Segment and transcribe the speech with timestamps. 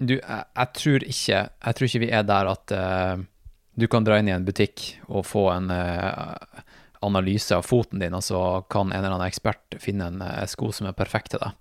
[0.00, 3.22] du, jeg, jeg, tror ikke Jeg tror ikke vi er der at uh,
[3.80, 6.34] du kan dra inn i en butikk og få en uh,
[7.06, 8.40] analyse av foten din, og så
[8.72, 11.54] kan en eller annen ekspert finne en uh, sko som er perfekt til deg.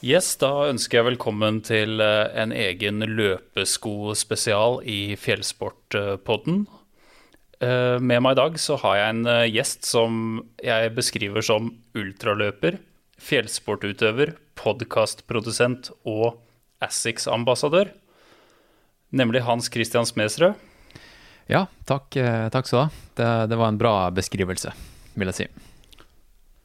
[0.00, 6.62] Yes, da ønsker jeg velkommen til eh, en egen løpesko-spesial i Fjellsportpodden.
[7.60, 10.14] Eh, med meg i dag så har jeg en eh, gjest som
[10.64, 12.80] jeg beskriver som ultraløper,
[13.20, 16.40] fjellsportutøver, podkastprodusent og
[16.80, 17.92] Assix-ambassadør.
[19.12, 20.56] Nemlig Hans Christian Smedsrød.
[21.52, 22.16] Ja, takk,
[22.56, 22.90] takk skal du ha.
[23.20, 24.72] Det, det, var en bra beskrivelse,
[25.12, 25.50] vil jeg si.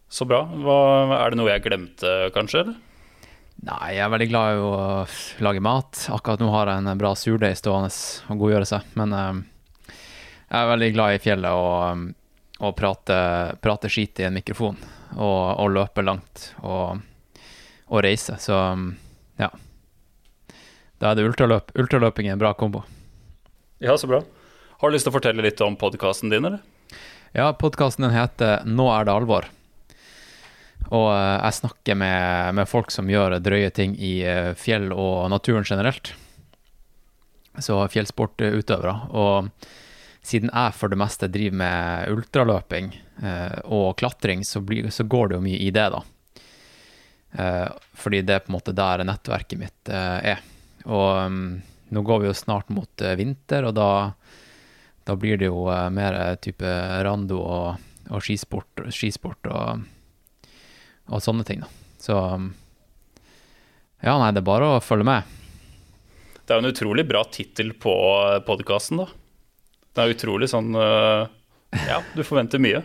[0.07, 0.45] Så bra.
[0.47, 0.83] Hva,
[1.19, 2.63] er det noe jeg glemte, kanskje?
[2.63, 2.83] eller?
[3.63, 4.73] Nei, jeg er veldig glad i å
[5.45, 6.01] lage mat.
[6.13, 7.89] Akkurat nå har jeg en bra surdeig stående
[8.29, 8.91] og godgjøre seg.
[8.99, 9.39] Men uh,
[10.49, 12.11] jeg er veldig glad i fjellet og,
[12.59, 13.17] og prate,
[13.63, 14.77] prate skit i en mikrofon.
[15.15, 16.99] Og, og løpe langt og,
[17.87, 18.35] og, reise.
[18.43, 18.59] Så
[19.39, 19.49] ja.
[20.99, 21.71] Da er det ultraløp.
[21.79, 22.83] Ultraløping er en bra kombo.
[23.79, 24.21] Ja, så bra.
[24.81, 26.59] Har du lyst til å fortelle litt om podkasten din, eller?
[27.35, 29.47] Ja, podkasten din heter Nå er det alvor.
[30.93, 35.29] Og eh, jeg snakker med, med, folk som gjør drøye ting i eh, fjell og
[35.33, 36.13] naturen generelt.
[37.57, 38.95] Så fjellsportutøvere.
[39.15, 39.49] Og
[40.25, 42.91] siden jeg for det meste driver med ultraløping
[43.23, 46.03] eh, og klatring, så, blir, så, går det jo mye i det, da.
[47.99, 50.39] fordi det er på en måte der nettverket mitt er.
[50.85, 51.39] Og um,
[51.91, 53.89] nå går vi jo snart mot vinter, og da,
[55.03, 56.71] da blir det jo mer type
[57.05, 59.83] rando og, og skisport, skisport og
[61.07, 61.61] og sånne ting.
[61.63, 61.69] da.
[62.01, 62.15] Så
[64.05, 65.35] ja, nei, det er bare å følge med.
[66.45, 67.93] Det er jo en utrolig bra tittel på
[68.45, 69.07] podkasten, da.
[69.95, 71.25] Det er utrolig sånn uh,
[71.87, 72.83] Ja, du forventer mye.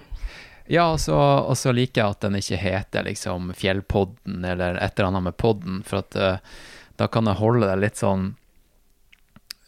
[0.71, 5.27] ja, og så liker jeg at den ikke heter liksom Fjellpodden eller et eller annet
[5.29, 6.39] med podden, for at uh,
[6.97, 8.31] da kan jeg holde det litt sånn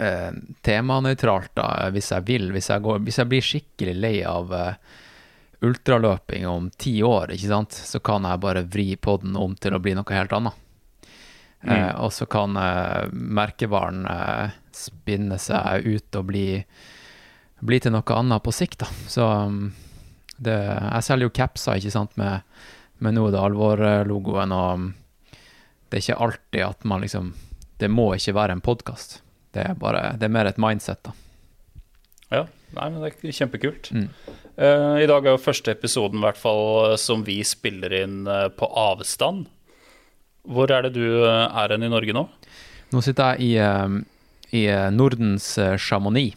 [0.01, 0.31] uh,
[0.65, 2.51] temanøytralt, da, hvis jeg vil.
[2.55, 4.99] Hvis jeg, går, hvis jeg blir skikkelig lei av uh,
[5.63, 9.81] ultraløping om ti år, ikke sant, så kan jeg bare vri podden om til å
[9.83, 10.59] bli noe helt annet.
[11.63, 11.77] Mm.
[11.77, 16.47] Eh, og så kan eh, merkevaren eh, spinne seg ut og bli,
[17.63, 18.91] bli, til noe annet på sikt, da.
[19.07, 19.63] Så mm,
[20.43, 22.43] det, Jeg selger jo capser, ikke sant, med,
[22.99, 24.89] med Nå er det alvor-logoen, og mm,
[25.89, 27.35] det er ikke alltid at man liksom
[27.79, 29.21] Det må ikke være en podkast.
[29.53, 31.15] Det Det er mer et mindset, da.
[32.33, 33.91] Ja, nei, men det er kjempekult.
[33.93, 34.09] Mm.
[34.59, 38.69] Uh, I dag er jo første episoden hvert fall, som vi spiller inn uh, på
[38.69, 39.47] avstand.
[40.43, 42.27] Hvor er det du er hen i Norge nå?
[42.93, 44.09] Nå sitter jeg i,
[44.59, 45.47] i Nordens
[45.81, 46.35] Chamonix,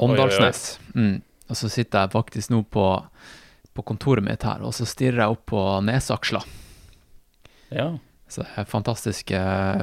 [0.00, 0.78] Åndalsnes.
[0.96, 1.20] Mm.
[1.52, 2.86] Og så sitter jeg faktisk nå på,
[3.76, 6.40] på, kontoret mitt her, og så stirrer jeg opp på nesaksla.
[7.76, 7.90] Ja.
[8.24, 9.36] Så det er en fantastisk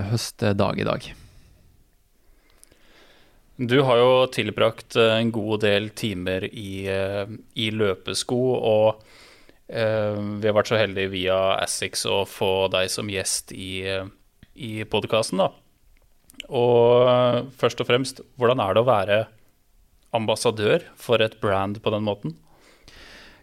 [0.10, 1.12] høstdag i dag.
[3.62, 7.30] Du har jo tilbrakt eh, en god del timer i, eh,
[7.62, 9.04] i løpesko, og
[9.70, 13.86] eh, vi har vært så heldige via Assix å få deg som gjest i,
[14.58, 15.52] i podkasten, da.
[16.50, 19.22] Og først og fremst, hvordan er det å være
[20.18, 22.34] ambassadør for et brand på den måten?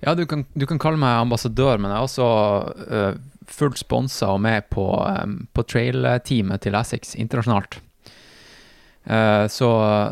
[0.02, 2.28] Ja, du kan, du kan kalle meg ambassadør, men jeg er også
[2.90, 3.14] uh,
[3.50, 7.80] fullt sponsa og med på, um, på trail-teamet til Assix internasjonalt.
[9.08, 9.68] Eh, så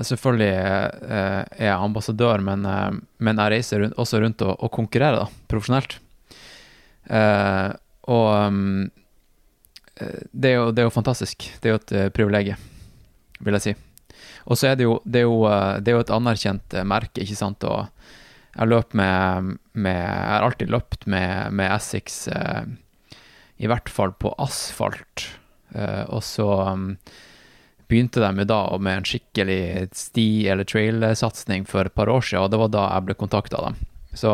[0.08, 4.72] selvfølgelig eh, er jeg ambassadør, men, eh, men jeg reiser rundt, også rundt og, og
[4.72, 5.98] konkurrerer da, profesjonelt.
[7.06, 8.30] og
[10.32, 11.44] det, er jo, det, er jo, fantastisk.
[11.60, 12.64] Det er jo et privilegium,
[13.46, 13.74] vil jeg si.
[14.46, 15.38] Og så er det jo, det er jo,
[15.82, 17.62] det er jo et anerkjent merke, ikke sant.
[17.64, 17.86] Og
[18.56, 22.26] jeg løper med, med Jeg har alltid løpt med, med Essex,
[23.56, 25.28] i hvert fall på asfalt.
[26.08, 26.90] og så um,
[27.88, 32.50] begynte de da med en skikkelig sti- eller trail-satsing for et par år siden, og
[32.50, 33.76] det var da jeg ble kontakta av dem.
[34.16, 34.32] Så,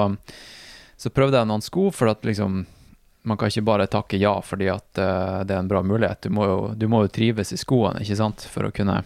[0.97, 2.65] så, prøvde jeg noen sko, for at liksom
[3.23, 6.25] Man kan ikke bare takke ja fordi at uh, det er en bra mulighet.
[6.27, 8.97] Du må, jo, du må, jo, trives i skoene, ikke sant, for å kunne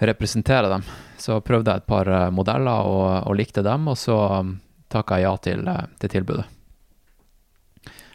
[0.00, 0.86] representere dem.
[1.20, 4.54] Så prøvde jeg et par uh, modeller og, og, likte dem, og så um,
[4.88, 6.46] takka jeg ja til, uh, til tilbudet.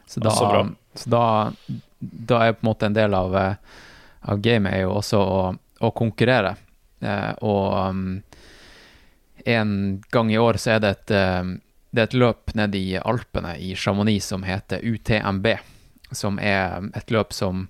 [0.09, 0.49] Så da, så,
[0.97, 1.23] så da,
[1.99, 3.77] da, er jeg på en måte en del av uh,
[4.25, 6.55] av gamet er jo også å, å konkurrere.
[6.99, 8.05] Eh, og um,
[9.45, 9.75] en
[10.11, 11.57] gang i år så er det et, um,
[11.91, 15.47] det er et løp nede i Alpene i Chamonix som heter UTMB.
[16.15, 17.67] Som er et løp som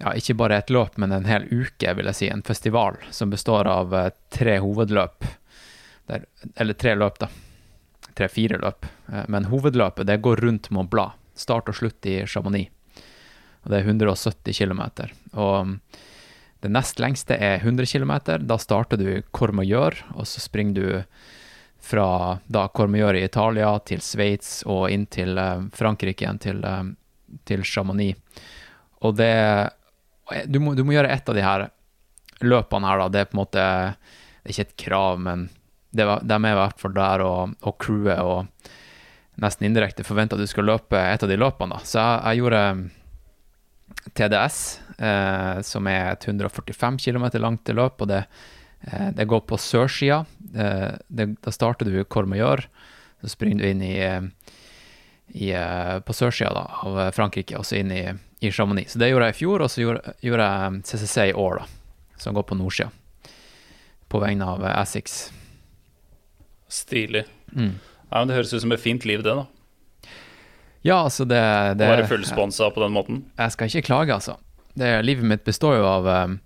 [0.00, 2.30] ja, ikke bare et løp, men en hel uke, vil jeg si.
[2.32, 5.28] En festival som består av eh, tre hovedløp.
[6.08, 6.24] Der,
[6.56, 7.28] eller tre løp, da.
[8.16, 8.88] Tre-fire løp.
[9.12, 11.18] Eh, men hovedløpet det går rundt Mont Blanc.
[11.36, 12.72] Start og slutt i Chamonix.
[13.64, 14.82] Og det er 170 km.
[15.34, 15.74] Og mm,
[16.60, 18.14] det nest lengste er 100 km.
[18.44, 20.88] Da starter du Cormayeur, og så springer du
[21.80, 26.90] fra da Cormayeur i Italia til Sveits og inn til eh, Frankrike igjen, til, eh,
[27.48, 28.20] til Chamonix.
[29.00, 29.32] Og det
[30.46, 31.64] du må, du må, gjøre ett av de her
[32.44, 33.08] løpene her, da.
[33.08, 35.48] Det er på en måte Det er ikke et krav, men
[35.90, 38.70] det, de er i hvert fall der og, og crewet og
[39.40, 41.74] nesten indirekte forventer at du skal løpe et av de løpene.
[41.74, 41.84] da.
[41.88, 42.62] Så jeg, jeg gjorde
[44.14, 48.24] TDS, eh, som er et 145 km langt løp, og det,
[48.82, 50.24] eh, det går på sørsida.
[50.54, 52.66] Eh, da starter du Cormayeur,
[53.20, 53.96] så springer du inn i,
[55.34, 58.04] i eh, på sørsida av Frankrike, og så inn i,
[58.40, 58.92] i, Chamonix.
[58.92, 62.16] Så det gjorde jeg i fjor, og så gjorde, gjorde jeg CCC i år, da,
[62.18, 62.90] som går på nordsida.
[64.10, 65.28] På vegne av Assix.
[66.70, 67.24] Stilig.
[67.54, 67.78] Mm.
[68.10, 69.46] Ja, men Det høres ut som et fint liv, det, da.
[70.86, 71.40] Ja, altså det,
[71.80, 73.24] det Å være fullsponsa på den måten?
[73.36, 74.38] Jeg skal ikke klage, altså.
[74.78, 76.38] Det, livet mitt består jo av, um,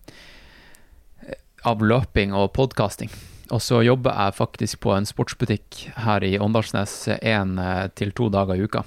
[1.71, 3.13] av løping og podkasting.
[3.55, 8.31] Og så jobber jeg faktisk på en sportsbutikk her i Åndalsnes én eh, til to
[8.33, 8.83] dager i uka.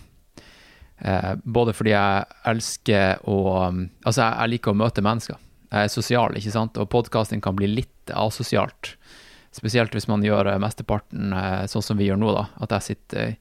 [0.98, 3.38] Eh, både fordi jeg elsker å
[3.70, 5.38] um, Altså, jeg, liker å møte mennesker.
[5.70, 8.96] Jeg er sosial, ikke sant, og podkasting kan bli litt asosialt.
[9.56, 12.48] Spesielt hvis man gjør eh, mesteparten eh, sånn som vi gjør nå, da.
[12.66, 13.36] At jeg sitter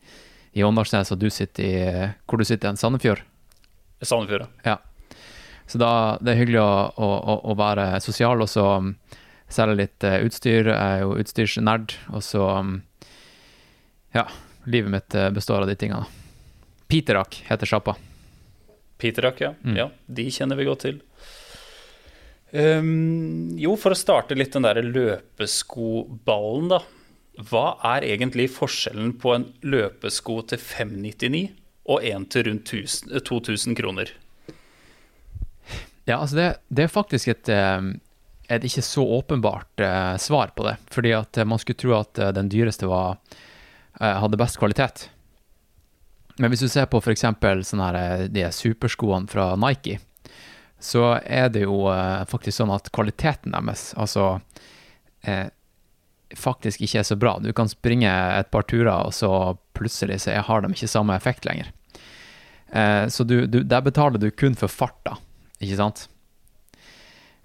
[0.57, 1.79] i Åndalsnes, og du sitter i
[2.25, 3.21] Hvor du sitter i Sandefjord?
[4.01, 4.79] Sandefjord, ja.
[5.67, 5.91] Så da
[6.23, 8.93] det er hyggelig å, å, å være sosial, og så um,
[9.53, 10.71] selge litt uh, utstyr.
[10.71, 12.77] Jeg er jo utstyrsnerd, og så um,
[14.15, 14.29] Ja,
[14.65, 16.07] livet mitt uh, består av de tingene.
[16.89, 17.97] Piterak heter sjappa.
[19.03, 19.53] Piterak, ja.
[19.61, 19.77] Mm.
[19.77, 19.91] ja.
[20.07, 21.03] De kjenner vi godt til.
[22.55, 26.81] Um, jo, for å starte litt den der løpeskoballen, da.
[27.37, 31.43] Hva er egentlig forskjellen på en løpesko til 599
[31.93, 34.13] og en til rundt 1000, 2000 eh, kroner?
[36.07, 37.91] Ja, altså det, det er faktisk et, eh,
[38.49, 40.77] et, ikke så åpenbart uh, svar på det.
[40.95, 43.19] Fordi at man skulle tro at den dyreste var,
[43.99, 45.09] hadde best kvalitet.
[46.39, 47.25] Men hvis du ser på f.eks.
[48.29, 49.99] de superskoene fra Nike,
[50.79, 51.89] så er det jo
[52.29, 54.37] faktisk sånn at kvaliteten deres, altså
[56.35, 57.37] faktisk ikke er så bra.
[57.43, 59.31] Du kan springe et par turer, og så
[59.77, 61.71] plutselig så har de ikke samme effekt lenger.
[62.73, 65.17] Eh, så du, du, der betaler du kun for farta,
[65.61, 66.09] ikke sant?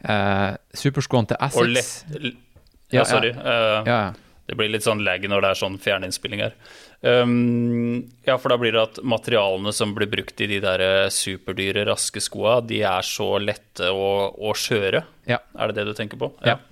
[0.01, 2.37] Eh, Superskoen til Assets Og lett
[2.91, 3.29] Ja, sorry.
[3.37, 4.31] Uh, ja, ja.
[4.49, 6.55] Det blir litt sånn lag når det er sånn fjerninnspilling her.
[6.99, 11.13] Um, ja, for da blir det at materialene som blir brukt i de der eh,
[11.13, 15.05] superdyre, raske skoa, de er så lette og, og skjøre.
[15.29, 15.39] Ja.
[15.55, 16.33] Er det det du tenker på?
[16.43, 16.57] Ja.
[16.57, 16.70] ja.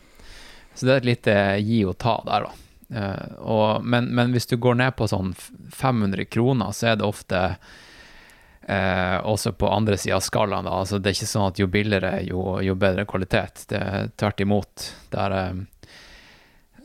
[0.80, 2.66] Så det er et lite gi og ta der, da.
[2.90, 5.34] Uh, og, men, men, hvis du går ned på sånn
[5.76, 10.70] 500 kroner, så er det ofte uh, også på andre sida av skalaen.
[10.70, 10.80] Da.
[10.80, 13.66] Altså, det er ikke sånn at jo billigere, jo, jo bedre kvalitet.
[13.68, 14.88] Det er tvert imot.
[15.12, 15.38] Der,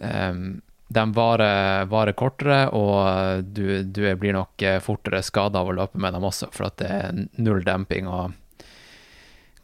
[0.03, 0.61] um,
[0.95, 6.19] de varer, varer, kortere, og du, du blir nok fortere skada av å løpe med
[6.19, 8.11] dem også, for at det er null demping.
[8.11, 8.35] og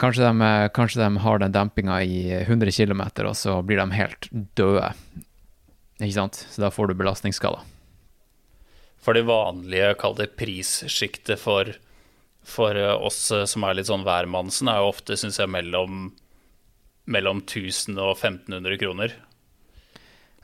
[0.00, 4.30] Kanskje de, kanskje de har den dempinga i 100 km, og så blir de helt
[4.56, 4.94] døde.
[6.00, 6.40] Ikke sant?
[6.48, 7.66] Så da får du belastningsskader.
[9.00, 11.72] For det vanlige, kall det prissjiktet for,
[12.44, 16.10] for, oss som er litt sånn værmannsen, er jo ofte, syns jeg, mellom,
[17.08, 19.16] mellom 1000 og 1500 kroner.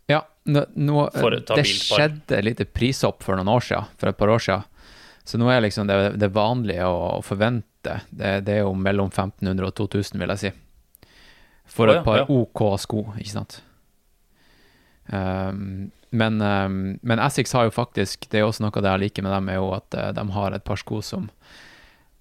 [0.09, 1.09] Ja, nå, nå,
[1.50, 4.73] det skjedde litt prishopp for noen år siden, for et par år siden.
[5.26, 7.75] Så nå er liksom det, det vanlige å, forvente
[8.11, 10.52] det, det, er jo mellom 1500 og 2000, vil jeg si.
[11.66, 13.61] For et par OK sko, ikke sant.
[15.07, 19.23] Um, men, um, men Essex har jo faktisk Det er også noe det jeg liker
[19.23, 21.28] med dem, er jo at uh, de har et par sko som,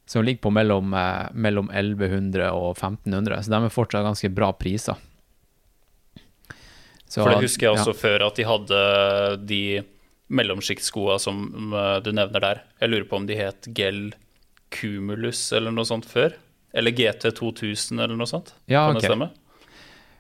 [0.06, 4.52] som ligger på mellom, uh, mellom 1100 og 1500, så de er fortsatt ganske bra
[4.54, 5.02] priser.
[7.06, 8.00] Så, For det husker jeg også ja.
[8.02, 8.80] før, at de hadde
[9.48, 9.64] de
[10.34, 11.44] mellomsjiktskoa som
[12.02, 12.62] du nevner der.
[12.82, 14.08] Jeg lurer på om de het Gel
[14.74, 16.36] Cumulus eller noe sånt før?
[16.76, 18.54] Eller GT 2000 eller noe sånt?
[18.66, 19.02] Ja, kan okay.
[19.02, 19.30] det stemme?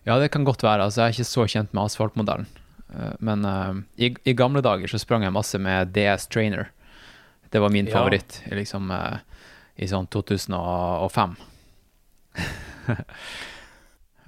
[0.06, 0.86] Ja, det kan godt være.
[0.86, 2.48] Altså, jeg er ikke så kjent med asfaltmodellen.
[2.94, 6.70] Eh, men uh, i, i, gamle dager så sprang jeg masse med DS Trainer.
[7.50, 8.56] Det var min favoritt ja.
[8.60, 9.18] liksom, uh,
[9.75, 11.36] i sånn 2005.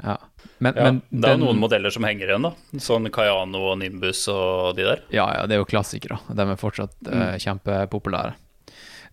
[0.03, 0.17] ja.
[0.57, 2.79] Men, ja, men det er den, noen modeller som henger igjen, da.
[2.81, 5.03] Sånn Kayano og Nimbus og de der.
[5.13, 6.17] Ja, ja, det er jo klassikere.
[6.33, 8.33] De er fortsatt uh, kjempepopulære.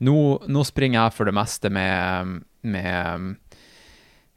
[0.05, 0.17] Nå,
[0.49, 3.29] nå, springer jeg for det meste med, med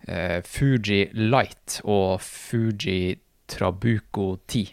[0.09, 3.17] uh, Fuji Light og Fuji
[3.49, 4.67] Trabuco 10.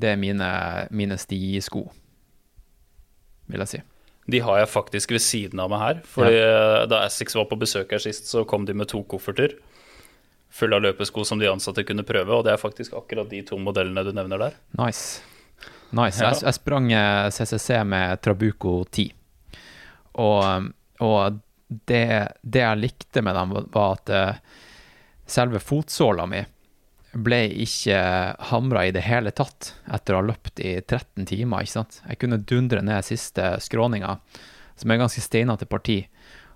[0.00, 0.50] Det er mine,
[0.90, 1.86] mine stisko,
[3.50, 3.82] vil jeg si.
[4.30, 6.04] De har jeg faktisk ved siden av meg her.
[6.06, 6.86] Fordi ja.
[6.90, 9.56] Da Assix var på besøk her sist, så kom de med to kofferter
[10.50, 13.58] fulle av løpesko som de ansatte kunne prøve, og det er faktisk akkurat de to
[13.62, 14.58] modellene du nevner der.
[14.80, 15.22] Nice.
[15.90, 16.20] Nice.
[16.22, 16.30] Ja.
[16.30, 16.90] Jeg, jeg, sprang
[17.34, 19.08] CCC eh, med Trabuco 10,
[20.18, 20.70] og,
[21.04, 21.40] og
[21.70, 22.04] det,
[22.42, 24.40] det, jeg likte med dem, var at eh,
[25.30, 26.40] selve fotsåla mi
[27.10, 27.98] ble ikke
[28.50, 31.62] hamra i det hele tatt etter å ha løpt i 13 timer.
[31.62, 32.00] ikke sant?
[32.06, 34.18] Jeg kunne dundre ned siste skråninga,
[34.78, 36.04] som er ganske steinete parti.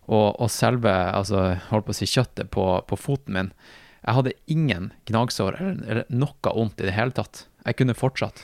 [0.05, 3.47] Og, og, selve altså, holdt på å si kjøttet på, på, foten min
[4.05, 7.47] Jeg hadde ingen gnagsår eller, eller, noe vondt i det hele tatt.
[7.65, 8.43] Jeg kunne fortsatt.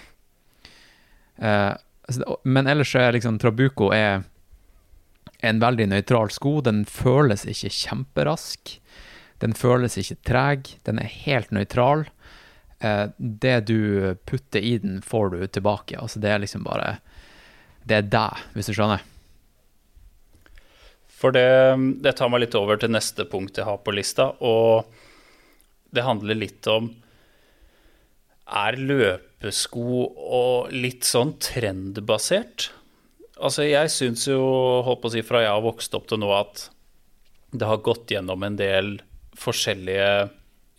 [1.37, 1.75] Eh,
[2.49, 4.25] men ellers er liksom Trabuco er
[5.47, 6.59] en veldig nøytral sko.
[6.65, 8.77] Den føles ikke kjemperask.
[9.41, 12.05] Den føles ikke treg, den er helt nøytral.
[12.81, 15.97] Eh, det du putter i den, får du tilbake.
[15.99, 16.99] Altså, det er liksom bare
[17.81, 19.01] Det er deg, hvis du skjønner.
[21.09, 24.89] For det, det tar meg litt over til neste punkt jeg har på lista, og
[25.91, 26.93] det handler litt om
[28.47, 32.71] Er løpesko og litt sånn trendbasert?
[33.41, 34.41] Altså, jeg syns jo,
[34.85, 36.67] holdt på å si fra jeg har vokst opp til nå, at
[37.57, 38.99] det har gått gjennom en del
[39.41, 40.29] forskjellige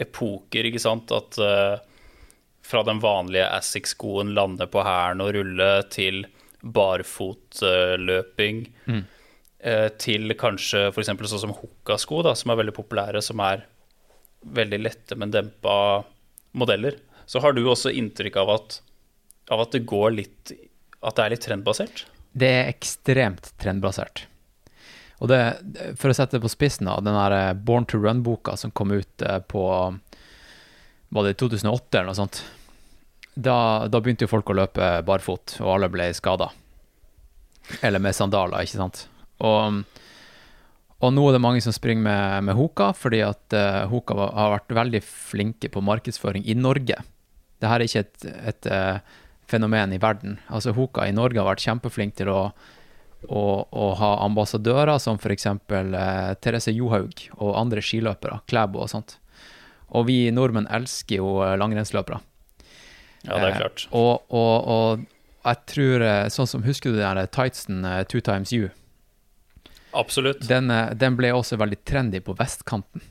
[0.01, 1.12] epoker, ikke sant.
[1.15, 1.77] At uh,
[2.65, 6.25] fra den vanlige Assic-skoen lande på hælen og rulle til
[6.62, 8.58] barfotløping.
[8.86, 9.03] Uh, mm.
[9.65, 11.10] uh, til kanskje f.eks.
[11.10, 13.65] sånn som Hoka-sko, som er veldig populære, som er
[14.41, 16.03] veldig lette, men dempa
[16.58, 16.94] modeller.
[17.25, 18.82] Så har du også inntrykk av at,
[19.50, 20.51] av at det går litt
[21.01, 22.06] At det er litt trendbasert?
[22.31, 24.25] Det er ekstremt trendbasert.
[25.21, 25.39] Og det,
[26.01, 28.93] for å sette det på spissen, da, den der eh, Born to Run-boka som kom
[28.95, 29.63] ut eh, på
[31.13, 32.41] Var det 2008 eller noe sånt?
[33.35, 36.50] Da, da begynte jo folk å løpe barfot, og alle ble skada.
[37.85, 39.05] Eller med sandaler, ikke sant.
[39.45, 39.83] Og,
[41.00, 44.55] og nå er det mange som springer med, med Hoka, fordi at uh, Hoka har
[44.57, 47.00] vært veldig flinke på markedsføring i Norge.
[47.61, 49.21] Dette er ikke et, et uh,
[49.51, 50.39] fenomen i verden.
[50.50, 52.43] Altså Hoka i Norge har vært kjempeflink til å
[53.22, 55.46] å, å ha ambassadører som f.eks.
[55.46, 59.20] Eh, Therese Johaug og andre skiløpere, Klæbo og sånt.
[59.93, 62.17] Og vi nordmenn elsker jo eh, langrennsløpere.
[63.27, 63.86] Ja, det er klart.
[63.86, 65.05] Eh, og, og, og,
[65.46, 68.72] jeg tror eh, Sånn som Husker du den der tightsen Two Times You?
[69.93, 70.41] Absolutt.
[70.50, 73.03] Den, den, ble også veldig trendy på vestkanten.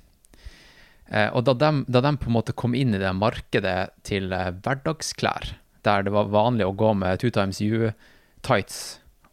[1.11, 4.31] Eh, og da de, da de, på en måte kom inn i det markedet til
[4.35, 5.55] eh, hverdagsklær,
[5.87, 8.81] der det var vanlig å gå med Two Times You-tights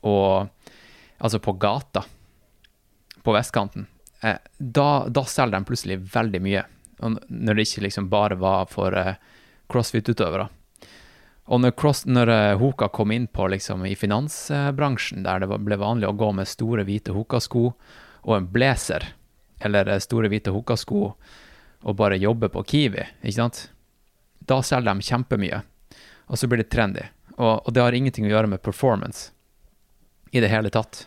[0.08, 0.50] og
[1.18, 2.04] altså på gata
[3.24, 3.88] på vestkanten,
[4.22, 6.64] eh, da, da, selger de plutselig veldig mye.
[7.02, 9.18] Når det ikke liksom bare var for eh,
[9.68, 10.48] crossfit-utøvere.
[11.48, 15.78] Og når, cross, når uh, Hoka kom inn på liksom, i finansbransjen, der det ble
[15.80, 17.70] vanlig å gå med store, hvite Hoka-sko
[18.28, 19.06] og en blazer,
[19.64, 21.04] eller store, hvite Hoka-sko,
[21.88, 23.62] og bare jobbe på Kiwi, ikke sant?
[24.48, 25.62] Da selger de kjempemye.
[26.28, 27.06] Og så blir det trendy.
[27.38, 29.32] Og, og det har ingenting å gjøre med performance
[30.36, 31.06] i det hele tatt.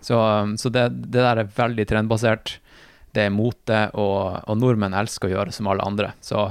[0.00, 2.58] Så, um, så det, det, der er veldig trendbasert.
[3.16, 6.12] Det er mote, og, og, nordmenn elsker å gjøre som alle andre.
[6.20, 6.50] Så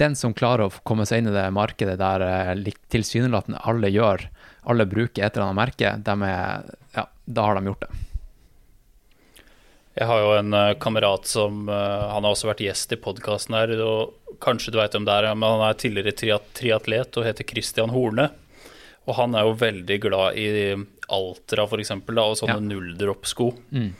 [0.00, 4.26] den som klarer å komme seg inn i det markedet der eh, tilsynelatende alle gjør,
[4.68, 8.09] alle bruker et eller annet merke, er, ja, da har de gjort det.
[10.00, 13.56] Jeg har jo en uh, kamerat som uh, Han har også vært gjest i podkasten
[13.58, 13.74] her.
[13.84, 17.92] og Kanskje du vet om det er, men han er tidligere triatlet og heter Christian
[17.92, 18.30] Horne.
[19.04, 20.46] Og han er jo veldig glad i
[21.10, 22.66] Altra, eksempel, og sånne ja.
[22.70, 23.50] nulldrop-sko.
[23.74, 23.90] Mm.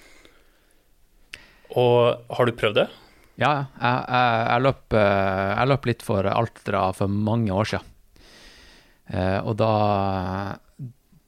[1.80, 2.87] Og har du prøvd det?
[3.40, 7.95] Ja, jeg, jeg, jeg, løp, eh, jeg, løp, litt for Altra for mange år siden.
[9.11, 9.73] Eh, og da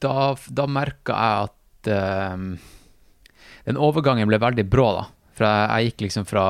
[0.02, 1.90] Da, da merka jeg at
[3.64, 5.04] den overgangen ble veldig brå, da.
[5.36, 6.46] For jeg, jeg gikk liksom fra,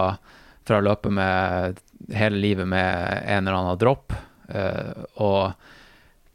[0.67, 1.81] fra å løpe med
[2.17, 4.15] hele livet med en eller annen dropp,
[4.55, 5.53] uh, og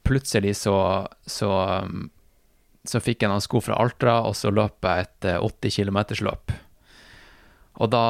[0.07, 0.77] plutselig så,
[1.25, 1.51] så,
[2.87, 6.53] så fikk jeg noen sko fra Altra, og så løp jeg et 80 eh, km-løp.
[7.83, 8.05] Og da,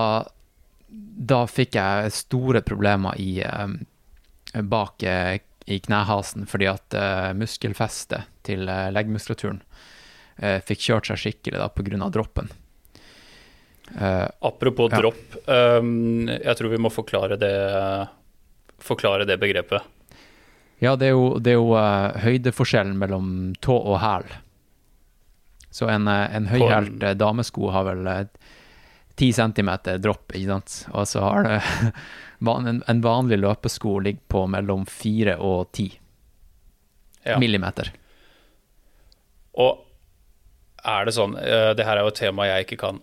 [1.33, 6.95] da fikk jeg store problemer i, eh, bak i knehasen, fordi at
[7.35, 9.59] muskelfestet til leggmuskulaturen
[10.37, 12.09] fikk kjørt seg skikkelig da pga.
[12.13, 12.49] droppen.
[13.95, 14.99] Eh, Apropos ja.
[14.99, 17.53] dropp, um, jeg tror vi må forklare det,
[18.83, 19.85] forklare det begrepet.
[20.83, 23.29] Ja, det er jo, det er jo uh, høydeforskjellen mellom
[23.63, 24.27] tå og hæl.
[25.73, 28.03] Så en, uh, en høyhælt uh, damesko har vel
[29.17, 30.75] 10 centimeter dropp, ikke sant.
[30.93, 31.57] Og så har det
[32.53, 35.87] en, en vanlig løpesko ligger på mellom 4 og 10
[37.27, 37.35] Ja.
[37.41, 37.89] millimeter.
[39.59, 39.86] Og
[40.87, 43.01] er det sånn uh, Det her er jo et tema jeg ikke kan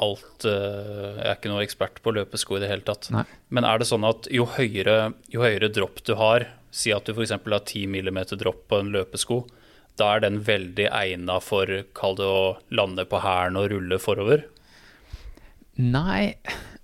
[0.00, 3.10] alt uh, Jeg er ikke noen ekspert på løpesko i det hele tatt.
[3.14, 3.26] Nei.
[3.52, 7.12] Men er det sånn at jo høyere, jo høyere dropp du har, si at du
[7.14, 7.34] f.eks.
[7.36, 9.42] har 10 mm dropp på en løpesko,
[10.00, 11.68] da er den veldig egna for,
[11.98, 14.48] kall det å lande på hælen og rulle forover?
[15.80, 16.36] Nei,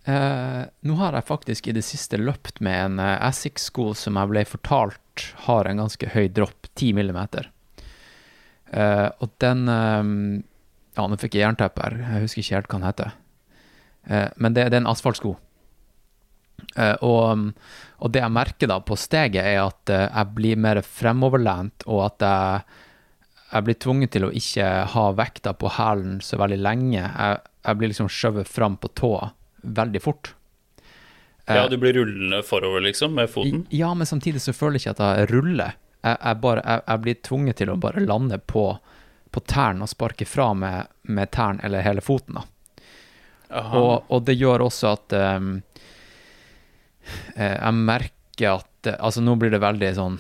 [0.07, 4.45] Uh, nå har jeg faktisk i det siste løpt med en Asics-sko som jeg ble
[4.47, 7.49] fortalt har en ganske høy dropp, 10 millimeter.
[8.77, 10.13] Eh, og den um,
[10.97, 13.17] Ja, nå fikk jeg jernteppe her, jeg husker ikke helt hva den heter.
[14.07, 15.35] Uh, men det, det er en asfaltsko.
[16.77, 17.51] Uh, og,
[18.01, 22.25] og det jeg merker da på steget, er at jeg blir mer fremoverlent, og at
[22.25, 22.79] jeg,
[23.53, 27.03] jeg blir tvunget til å ikke ha vekta på hælen så veldig lenge.
[27.03, 29.31] Jeg, jeg blir liksom skjøvet fram på tåa
[29.67, 30.33] veldig fort.
[31.47, 33.67] Ja, du blir rullende forover, liksom, med foten?
[33.71, 35.77] Ja, men samtidig så føler jeg ikke at jeg ruller.
[36.03, 38.67] Jeg, jeg, bare, jeg, jeg blir tvunget til å bare lande på,
[39.31, 42.39] på tærne og sparke fra med, med tærne eller hele foten.
[43.51, 45.51] Og, og det gjør også at eh,
[47.37, 50.19] jeg merker at eh, Altså, nå blir det veldig sånn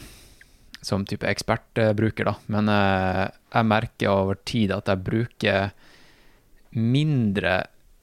[0.86, 5.72] som type ekspertbruker, da, men uh, jeg merker over tid at jeg bruker
[6.78, 7.56] mindre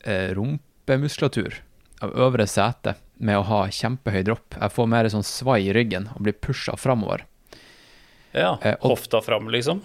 [0.03, 1.61] uh, rumpemuskulatur
[2.03, 4.57] av øvre sete med å ha kjempehøy dropp.
[4.59, 7.23] Jeg får mer sånn svai i ryggen og blir pusha framover.
[8.33, 9.81] Ja, eh, og- hofta fram, liksom?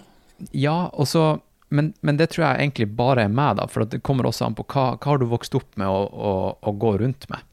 [0.51, 3.67] Ja, så men, men det tror jeg egentlig bare er meg, da.
[3.69, 6.31] For det kommer også an på hva, hva har du vokst opp med å, å,
[6.65, 7.45] å gå rundt med.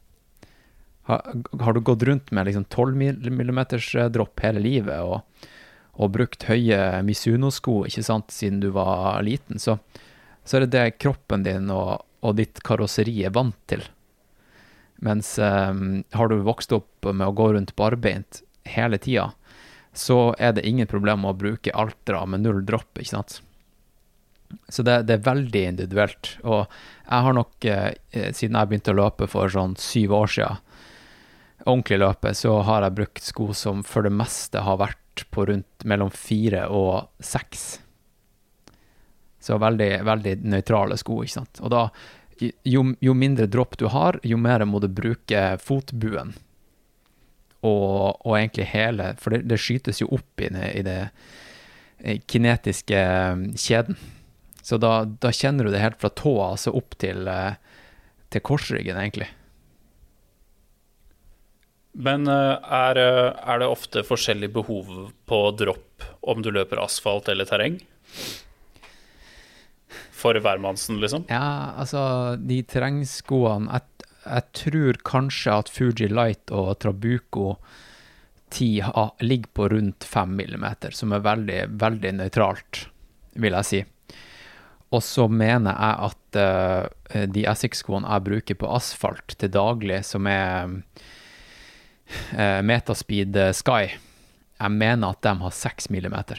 [1.07, 1.21] Har,
[1.61, 2.97] har du gått rundt med liksom 12
[3.29, 3.61] mm
[4.11, 5.21] dropp hele livet og,
[6.03, 9.77] og brukt høye Misuno-sko ikke sant, siden du var liten, så,
[10.43, 13.85] så er det det kroppen din og, og ditt karosseri er vant til.
[15.05, 19.29] Mens um, har du vokst opp med å gå rundt barbeint hele tida,
[19.97, 23.41] så er det ingen problem å bruke Altra med null dropp, ikke sant.
[24.69, 26.37] Så det, det er veldig individuelt.
[26.45, 30.63] Og jeg har nok, eh, siden jeg begynte å løpe for sånn syv år siden,
[31.67, 35.87] ordentlig løpe, så har jeg brukt sko som for det meste har vært på rundt
[35.89, 37.67] mellom fire og seks.
[39.43, 41.63] Så veldig, veldig nøytrale sko, ikke sant.
[41.63, 41.87] Og da,
[42.67, 46.35] jo, jo mindre dropp du har, jo mer må du bruke fotbuen.
[47.65, 50.99] Og, og egentlig hele, for det, det skytes jo opp i det, i det
[51.99, 53.99] eh, kinetiske eh, kjeden.
[54.67, 57.59] Så da, da kjenner du det helt fra tåa altså opp til, eh,
[58.35, 59.31] til korsryggen, egentlig.
[61.97, 64.91] Men er, er det ofte forskjellig behov
[65.25, 67.79] på dropp om du løper asfalt eller terreng?
[70.17, 71.25] For hvermannsen, liksom?
[71.33, 72.03] Ja, altså,
[72.37, 73.96] de terrengskoene jeg,
[74.27, 77.57] jeg tror kanskje at Fuji Light og Trabuco
[78.51, 82.87] 10 ha, ligger på rundt 5 millimeter, som er veldig, veldig nøytralt,
[83.35, 83.83] vil jeg si.
[84.95, 90.29] Og så mener jeg at uh, de Essex-skoene jeg bruker på asfalt til daglig, som
[90.31, 93.97] er uh, Metaspeed eh, Sky,
[94.57, 96.39] jeg mener at de har 6 millimeter.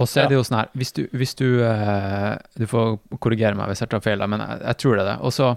[0.00, 3.58] Og så er det jo sånn her, hvis du, hvis du uh, Du får korrigere
[3.58, 5.16] meg hvis jeg tar feil, men jeg, jeg tror det er det.
[5.26, 5.48] Og så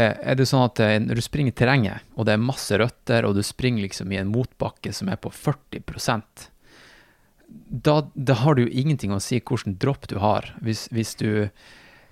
[0.00, 3.26] er det sånn at eh, når du springer i terrenget, og det er masse røtter,
[3.28, 5.82] og du springer liksom i en motbakke som er på 40
[7.68, 10.48] da, da har det jo ingenting å si hvilken dropp du har.
[10.64, 11.48] Hvis, hvis, du,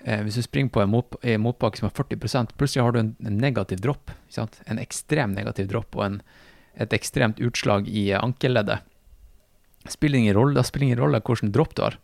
[0.04, 3.00] eh, hvis du springer på en, mot, en motbakke som er 40% plutselig har du
[3.02, 4.12] en, en negativ dropp.
[4.36, 6.20] En ekstrem negativ dropp og en,
[6.80, 8.84] et ekstremt utslag i eh, ankelleddet.
[9.88, 11.96] Spiller ingen rolle, da spiller ingen rolle hvilken dropp du har.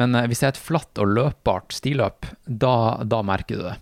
[0.00, 2.74] Men eh, hvis det er et flatt og løpbart stiløp, da,
[3.04, 3.78] da merker du det.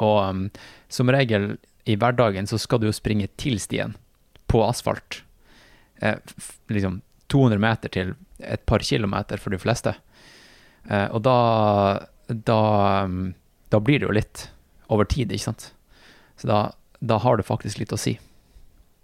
[0.00, 0.46] Og um,
[0.88, 1.54] som regel
[1.88, 3.96] i hverdagen så skal du jo springe til stien
[4.50, 5.22] på asfalt.
[6.00, 6.16] Eh,
[6.72, 9.94] liksom 200 meter til et par kilometer for de fleste.
[10.88, 11.36] Eh, og da,
[12.28, 12.60] da,
[13.04, 13.32] um,
[13.70, 14.48] da blir det jo litt
[14.90, 15.70] over tid, ikke sant.
[16.40, 16.60] Så da,
[16.98, 18.16] da har det faktisk litt å si.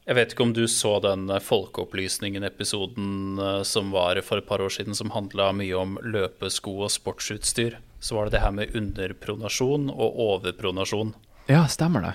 [0.07, 4.63] Jeg vet ikke om du så den eh, Folkeopplysningen-episoden eh, som var for et par
[4.63, 7.79] år siden, som handla mye om løpesko og sportsutstyr.
[8.01, 11.15] Så var det det her med underpronasjon og overpronasjon.
[11.51, 12.15] Ja, stemmer det.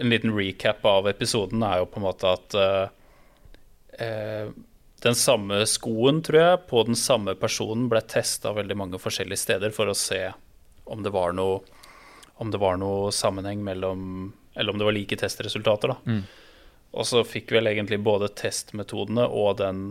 [0.00, 2.88] En liten recap av episoden er jo på en måte at uh,
[4.00, 4.48] uh,
[5.04, 9.74] den samme skoen, tror jeg, på den samme personen ble testa veldig mange forskjellige steder
[9.74, 10.24] for å se
[10.86, 11.60] om det var noe
[12.36, 15.96] om det var noe sammenheng mellom Eller om det var like testresultater, da.
[16.06, 16.22] Mm.
[16.96, 19.90] Og så fikk vel egentlig både testmetodene og den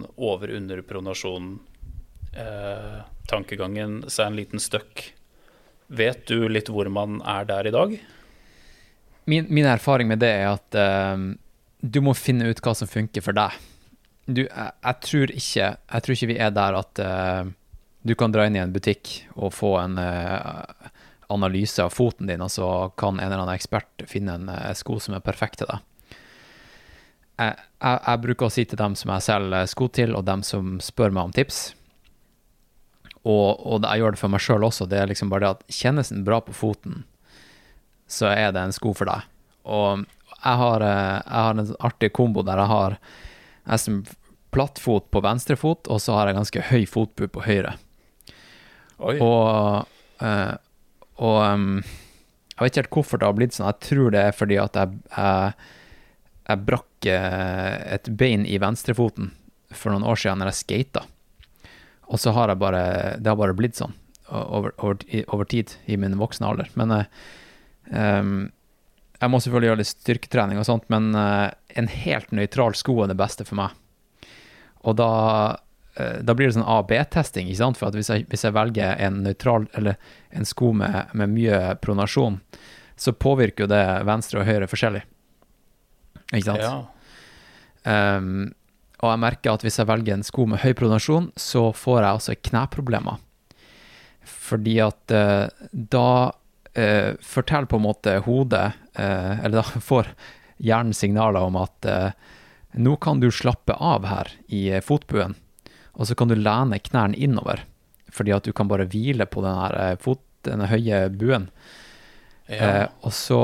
[2.35, 5.13] over-under-pronasjon-tankegangen seg en liten støkk.
[5.87, 7.95] Vet du litt hvor man er der i dag?
[9.25, 11.17] Min, min erfaring med det er at uh,
[11.81, 13.53] du må finne ut hva som funker for deg.
[14.25, 17.45] Du, jeg, jeg, tror ikke, jeg tror ikke vi er der at uh,
[18.05, 20.91] du kan dra inn i en butikk og få en uh,
[21.33, 25.17] analyse av foten din, og så kan en eller annen ekspert finne en sko som
[25.17, 25.81] er perfekt til deg.
[27.35, 30.77] Jeg, jeg, bruker å si til dem som jeg selger sko til, og dem som
[30.79, 31.73] spør meg om tips,
[33.25, 35.79] og, og jeg gjør det for meg sjøl også, det er liksom bare det at
[35.79, 37.03] kjennes den bra på foten,
[38.05, 39.25] så er det en sko for deg.
[39.65, 42.99] Og jeg har, eh, jeg har en artig kombo der jeg har
[43.65, 44.03] nesten
[44.53, 47.75] plattfot på venstre fot, og så har jeg ganske høy fotbu på høyre.
[49.03, 49.17] Oi.
[49.19, 49.89] Og,
[50.21, 50.53] uh,
[51.19, 51.39] og
[52.55, 53.67] jeg vet ikke helt hvorfor det har blitt sånn.
[53.67, 55.73] Jeg tror det er fordi at jeg, jeg,
[56.45, 59.33] jeg brakk eh, et bein i venstrefoten
[59.75, 61.03] for noen år siden når jeg skata.
[62.05, 62.81] Og så har jeg bare
[63.17, 63.95] Det har bare blitt sånn
[64.29, 66.69] over, over, over tid i min voksne alder.
[66.73, 66.93] Men
[67.91, 68.31] um,
[69.21, 73.13] jeg må selvfølgelig gjøre litt styrketrening og sånt, men uh, en helt nøytral sko er
[73.13, 73.75] det beste for meg.
[74.85, 75.11] Og da,
[75.99, 77.79] uh, da blir det sånn A-B-testing, ikke sant.
[77.81, 79.99] For hvis jeg, hvis jeg, velger en nøytral, eller
[80.35, 82.41] en sko med, med mye pronasjon,
[82.97, 85.03] så påvirker jo det venstre og høyre forskjellig.
[86.33, 86.65] Ikke sant?
[86.65, 86.75] Ja.
[87.85, 88.53] Um,
[89.05, 92.19] og jeg merker at hvis jeg velger en sko med høy pronasjon, så får jeg
[92.19, 93.21] også kneproblemer.
[94.25, 100.11] Fordi at uh, da uh, forteller på en måte hodet, uh, eller da får
[100.65, 101.87] hjernen signaler om at
[102.79, 105.33] nå kan du slappe av her i fotbuen,
[105.99, 107.65] og så kan du lene knærne innover.
[108.15, 111.49] Fordi at du kan bare hvile på den her fot, denne høye buen.
[112.47, 112.87] Ja.
[113.01, 113.41] og så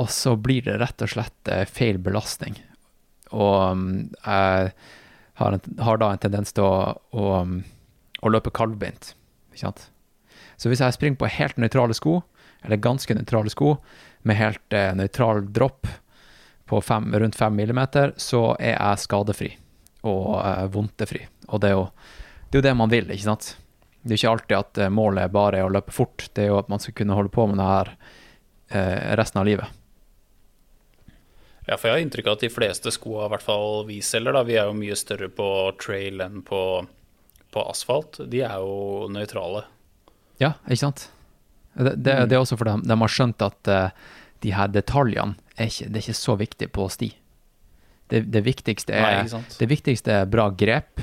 [0.00, 2.56] og så blir det rett og slett feil belastning.
[3.32, 3.86] Og um,
[4.22, 4.72] jeg
[5.40, 7.58] har, en, har, da en tendens til å, å, um,
[8.22, 9.14] å løpe kalvbeint.
[9.52, 9.88] Ikke sant?
[10.60, 12.20] Så hvis jeg springer på helt nøytrale sko,
[12.62, 13.74] eller ganske nøytrale sko,
[14.22, 15.88] med helt eh, nøytral dropp
[16.70, 19.50] på fem, rundt fem millimeter, så er jeg skadefri
[20.08, 21.24] og eh, vondtefri.
[21.50, 21.88] Og det er, jo,
[22.48, 23.52] det er, jo, det man vil, ikke sant?
[24.02, 26.60] Det er ikke alltid at eh, målet bare er å løpe fort, det er jo
[26.62, 29.81] at man skal kunne holde på med det her eh, resten av livet.
[31.66, 34.34] Ja, for jeg har inntrykk av at de fleste skoa, i hvert fall vi selger,
[34.34, 35.46] da, vi er jo mye større på
[35.82, 36.62] trail enn på,
[37.54, 38.18] på asfalt.
[38.32, 39.62] De er jo nøytrale.
[40.42, 41.06] Ja, ikke sant.
[41.74, 44.10] Det, det, det, er også fordi de, de har skjønt at uh,
[44.42, 47.12] de her detaljene er ikke, det er ikke så viktig på sti.
[48.12, 51.00] Det, det viktigste, er, Nei, det viktigste er bra grep,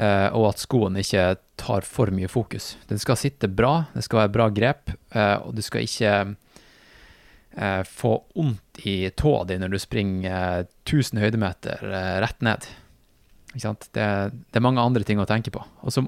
[0.00, 2.74] uh, og at skoen ikke tar for mye fokus.
[2.90, 6.14] Den skal sitte bra, det skal være bra grep, uh, og du skal ikke
[7.58, 12.68] eh, få vondt i tåa di når du springer 1000 høydemeter eh, rett ned.
[13.58, 15.62] Det, det, er mange andre ting å tenke på.
[15.82, 16.04] Og så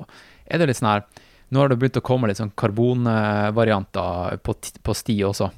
[0.47, 1.09] er det litt sånn her
[1.51, 4.53] Nå har det begynt å komme litt sånn karbonvarianter på,
[4.87, 5.49] på sti også.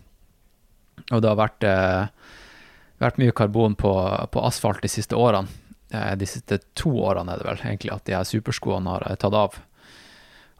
[1.11, 2.07] Og det har vært, eh,
[3.02, 3.92] vært mye karbon på,
[4.33, 5.52] på, asfalt de siste årene.
[5.92, 9.18] Eh, de siste to årene er det vel egentlig at de her superskoene har eh,
[9.20, 9.59] tatt av.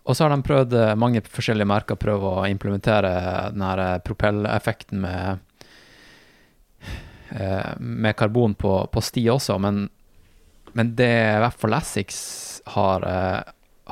[0.03, 3.13] Og så har de prøvd, eh, mange forskjellige merker prøvd å implementere
[3.55, 5.39] den her eh, propelleffekten med,
[7.31, 9.85] eh, med karbon på, på, sti også, men,
[10.75, 12.23] men det i hvert fall Essics
[12.75, 13.07] har,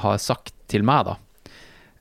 [0.02, 1.16] har, sagt til meg, da,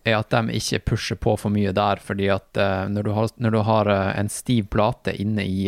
[0.08, 2.58] er at de ikke pusher på for mye der, fordi at
[2.90, 5.66] når du har, når du har en stiv plate inne i,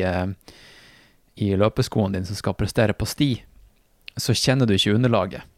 [1.41, 3.31] i løpeskoen din som skal prestere på sti,
[4.15, 5.50] så kjenner du ikke underlaget.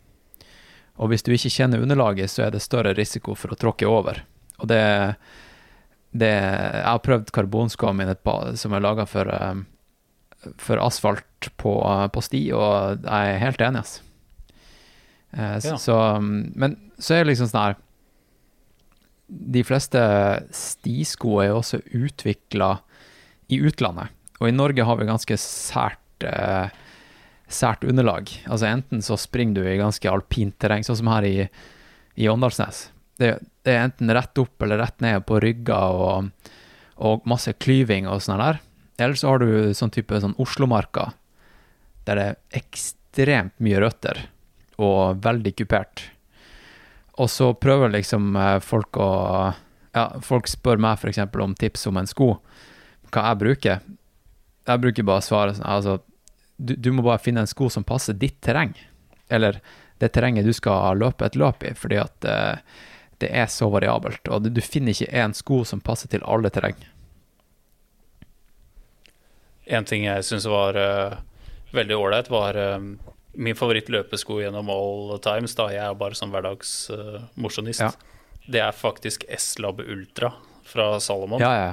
[1.01, 4.21] Og hvis du ikke kjenner underlaget, så er det større risiko for å tråkke over.
[4.62, 4.82] Og det,
[6.13, 11.73] det Jeg har prøvd karbonskoene mine som er laga for, eh, for, asfalt på,
[12.13, 14.10] på, sti, og jeg er helt enig, altså.
[15.34, 15.79] Ja.
[15.82, 17.77] Så, men så er det liksom sånn her
[19.25, 20.01] De fleste
[20.53, 22.67] stisko er jo også utvikla
[23.49, 24.13] i utlandet.
[24.38, 26.69] Og i Norge har vi ganske sært eh,
[27.56, 28.32] sært underlag.
[28.48, 31.36] Altså Enten så springer du i ganske alpint terreng, sånn som her i,
[32.16, 32.88] i Åndalsnes.
[33.20, 36.54] Det, det, er enten rett opp eller rett ned på rygger og,
[37.06, 38.62] og masse klyving og sånn der.
[39.02, 41.12] Eller så har du sånn type sånn Oslomarka,
[42.08, 44.26] der det er ekstremt mye røtter
[44.82, 46.08] og veldig kupert.
[47.22, 49.12] Og så prøver liksom eh, folk å
[49.94, 51.20] Ja, folk spør meg f.eks.
[51.38, 52.32] om tips om en sko,
[53.13, 53.84] hva jeg bruker.
[54.66, 56.00] Jeg bruker bare å svare sånn altså
[56.58, 58.74] du, du, må bare finne en sko som passer ditt terreng,
[59.30, 59.60] eller
[60.02, 62.82] det terrenget du skal løpe et løp i, fordi at uh,
[63.24, 64.28] det er så variabelt.
[64.28, 66.78] Og du, du finner ikke én sko som passer til alle terreng.
[69.63, 71.20] En ting jeg syns var uh,
[71.76, 72.80] veldig ålreit, var uh,
[73.34, 75.56] min favorittløpesko gjennom all times.
[75.56, 77.86] da Jeg er bare sånn hverdagsmosjonist.
[77.86, 78.50] Uh, ja.
[78.52, 80.34] det er faktisk S-Lab Ultra
[80.68, 81.42] fra Salomon.
[81.44, 81.72] Ja, ja.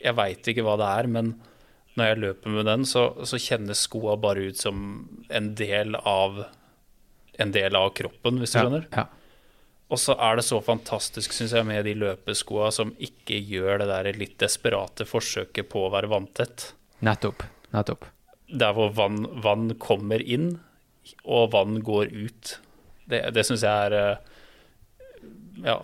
[0.00, 1.34] Jeg veit ikke hva det er, men
[1.98, 4.84] når jeg løper med den, så, så kjennes skoa bare ut som
[5.28, 6.44] en del av
[7.40, 8.86] en del av kroppen, hvis du ja, skjønner.
[8.92, 9.06] Ja.
[9.90, 13.88] Og så er det så fantastisk, syns jeg, med de løpeskoa som ikke gjør det
[13.90, 16.70] der litt desperate forsøket på å være vanntett.
[17.06, 17.42] Nettopp.
[17.74, 18.06] Nettopp.
[18.50, 20.58] Der hvor vann, vann kommer inn,
[21.24, 22.58] og vann går ut.
[23.10, 24.30] Det, det syns jeg er eh,
[25.64, 25.80] ja,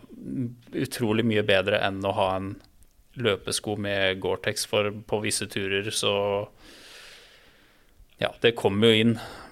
[0.77, 2.53] utrolig mye bedre enn å ha en
[3.17, 6.13] løpesko med Gore-Tex, for på visse turer så
[8.19, 9.11] Ja, det kommer jo inn,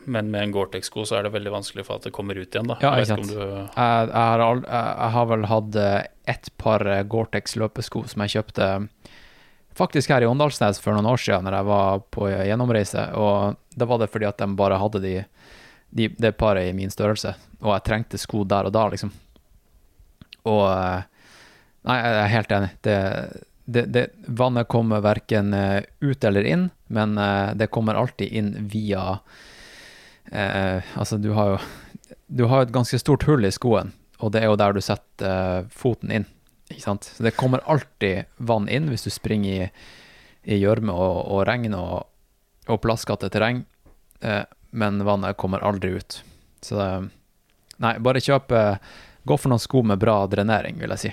[0.09, 2.68] men med en Gore-Tex-sko så er det veldig vanskelig for at det kommer ut igjen,
[2.70, 2.79] da.
[2.81, 3.29] Ja, ikke sant.
[3.29, 8.07] du Jeg, jeg, har ald- jeg, har vel hatt et ett par eh, Gore-Tex løpesko
[8.09, 8.68] som jeg kjøpte
[9.77, 13.03] faktisk her i Åndalsnes for noen år siden, når jeg var på gjennomreise.
[13.20, 15.14] Og da var det fordi at de bare hadde de,
[15.90, 19.12] de, det paret i min størrelse, og jeg trengte sko der og da, liksom.
[20.48, 21.03] Og eh,
[21.85, 22.68] Nei, jeg er helt enig.
[22.81, 22.94] Det,
[23.64, 28.68] det, det, vannet kommer verken eh, ut eller inn, men eh, det kommer alltid inn
[28.68, 29.18] via
[30.31, 31.59] eh, Altså, du har jo
[32.27, 35.61] Du har et ganske stort hull i skoen, og det er jo der du setter
[35.61, 36.27] eh, foten inn.
[36.68, 37.09] Ikke sant?
[37.09, 39.70] Så det kommer alltid vann inn hvis du springer
[40.44, 42.05] i, gjørme og, og regn og,
[42.68, 43.64] og plaskete terreng,
[44.20, 46.20] eh, men vannet kommer aldri ut.
[46.64, 46.81] Så
[47.83, 48.53] Nei, bare kjøp
[49.24, 51.11] Gå for noen sko med bra drenering, vil jeg si.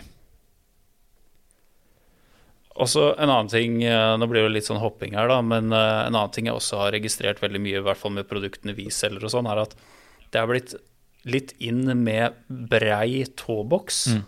[2.79, 6.05] Også en annen ting, eh, nå blir det litt sånn hopping her, da, men eh,
[6.07, 8.86] en annen ting jeg også har registrert veldig mye, i hvert fall med produktene vi
[8.89, 9.75] selger og sånn, er at
[10.31, 10.75] det er blitt
[11.27, 14.07] litt inn med brei tåboks.
[14.15, 14.23] Mm.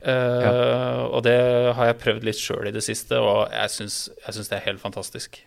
[0.00, 1.36] Eh, Og det
[1.76, 4.66] har jeg prøvd litt sjøl i det siste, og jeg syns, jeg syns det er
[4.70, 5.40] helt fantastisk.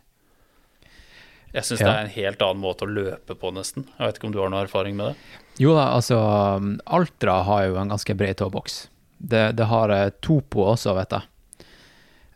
[1.53, 1.85] Jeg syns Ja.
[1.87, 3.87] det er en helt annen måte å løpe på, nesten.
[3.97, 5.15] Jeg vet ikke om du har noe erfaring med det?
[5.59, 6.17] Jo da, altså
[6.85, 8.89] Altra har jo en ganske bred tåboks.
[9.23, 9.93] Det, det har
[10.25, 11.67] Topo også, vet jeg.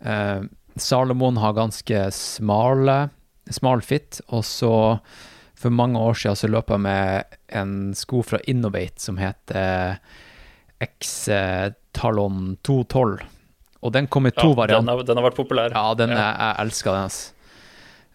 [0.08, 0.46] Eh,
[0.80, 3.10] Salomon har ganske smale,
[3.50, 4.72] smal fit, og så
[5.58, 9.98] for mange år siden så løp jeg med en sko fra Innovate som heter
[10.86, 13.26] X-Talon 212.
[13.82, 15.02] Og den kom i to Ja, varianter.
[15.02, 15.74] Den, den har vært populær.
[15.74, 16.16] Ja, den, Ja.
[16.16, 17.18] Jeg, jeg elsker den.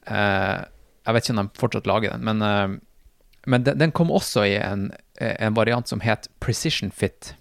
[0.06, 0.64] Eh,
[1.06, 2.78] jeg vet ikke om de fortsatt lager den, men, eh,
[3.46, 7.34] men den, den kom også i en, en variant som het Precision Fit.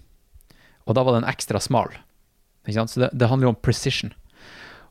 [0.84, 1.94] Og da var den ekstra smal.
[2.66, 4.12] Så det, det handler jo om precision.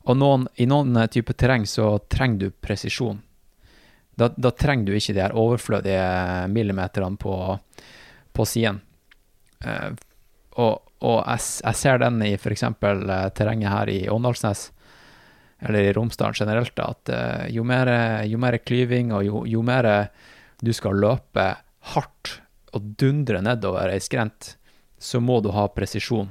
[0.02, 3.20] Og noen, i noen eh, typer terreng så trenger du presisjon.
[4.18, 7.36] Da, da trenger du ikke de her overflødige millimeterne på,
[8.36, 8.82] på siden.
[9.64, 9.94] Uh,
[10.60, 12.62] og og jeg, jeg ser den i f.eks.
[12.78, 14.68] Uh, terrenget her i Åndalsnes,
[15.62, 17.90] eller i Romsdalen generelt, at uh, jo mer,
[18.28, 19.88] jo mer klyving og jo, jo mer
[20.62, 21.48] du skal løpe
[21.92, 22.36] hardt
[22.72, 24.54] og dundre nedover ei skrent,
[25.02, 26.30] så må du ha presisjon.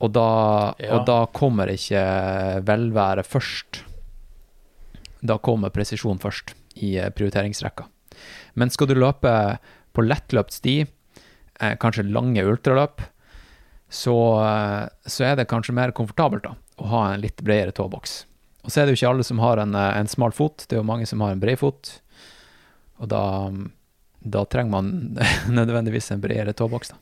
[0.00, 0.94] Og da, Ja.
[0.96, 2.00] og da kommer ikke
[2.64, 3.82] velvære først.
[5.20, 7.84] Da kommer presisjon først i eh, prioriteringsrekka.
[8.56, 9.32] Men skal du løpe
[9.92, 10.78] på lettløpt sti,
[11.60, 13.02] eh, kanskje lange ultraløp,
[13.90, 14.14] så,
[14.46, 18.24] eh, så er det kanskje mer komfortabelt da, å ha en litt bredere tåboks.
[18.64, 20.80] Og så er det jo ikke alle som har en, en smal fot, det er
[20.80, 22.00] jo mange som har en bred fot.
[23.00, 23.50] Og da,
[24.24, 24.90] da trenger man
[25.60, 26.96] nødvendigvis en bredere tåboks, da.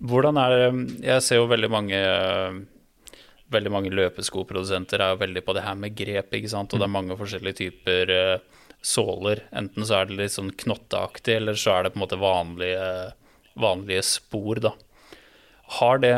[0.00, 0.68] Hvordan er det
[1.04, 1.98] Jeg ser jo veldig mange
[3.50, 6.70] Veldig mange løpeskoprodusenter er jo veldig på det her med grep, ikke sant.
[6.72, 9.40] Og det er mange forskjellige typer eh, såler.
[9.58, 12.84] Enten så er det litt sånn knotteaktig, eller så er det på en måte vanlige,
[13.58, 14.70] vanlige spor, da.
[15.80, 16.12] Har det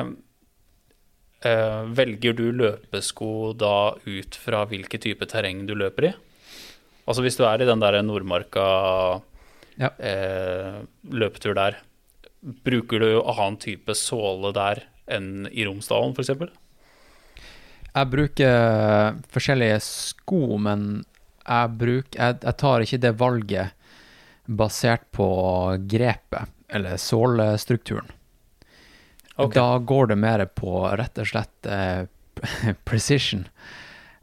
[1.49, 6.12] eh, Velger du løpesko da ut fra hvilken type terreng du løper i?
[7.09, 8.66] Altså hvis du er i den der Nordmarka
[9.81, 9.88] Ja.
[10.05, 11.81] eh, løpetur der,
[12.42, 16.31] bruker du annen type såle der enn i Romsdalen, f.eks.?
[17.92, 21.05] Jeg bruker forskjellige sko, men
[21.42, 23.78] jeg, bruk, jeg, jeg tar ikke det valget
[24.46, 25.28] basert på
[25.90, 28.09] grepet eller sålestrukturen.
[29.37, 29.55] Okay.
[29.59, 32.05] Da går det mer på rett og slett eh,
[32.88, 33.46] precision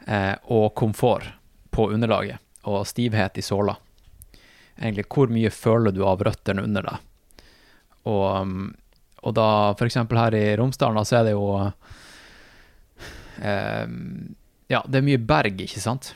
[0.08, 1.32] eh, og komfort
[1.70, 3.76] på underlaget, og stivhet i såla.
[4.80, 7.09] Egentlig, hvor mye føler du av røttene under deg?
[8.08, 8.70] Og, um,
[9.24, 9.48] og da,
[9.84, 11.48] eksempel her i Romsdalen, da, så er det jo
[13.42, 13.88] eh,
[14.70, 16.14] Ja, det er mye berg, ikke sant?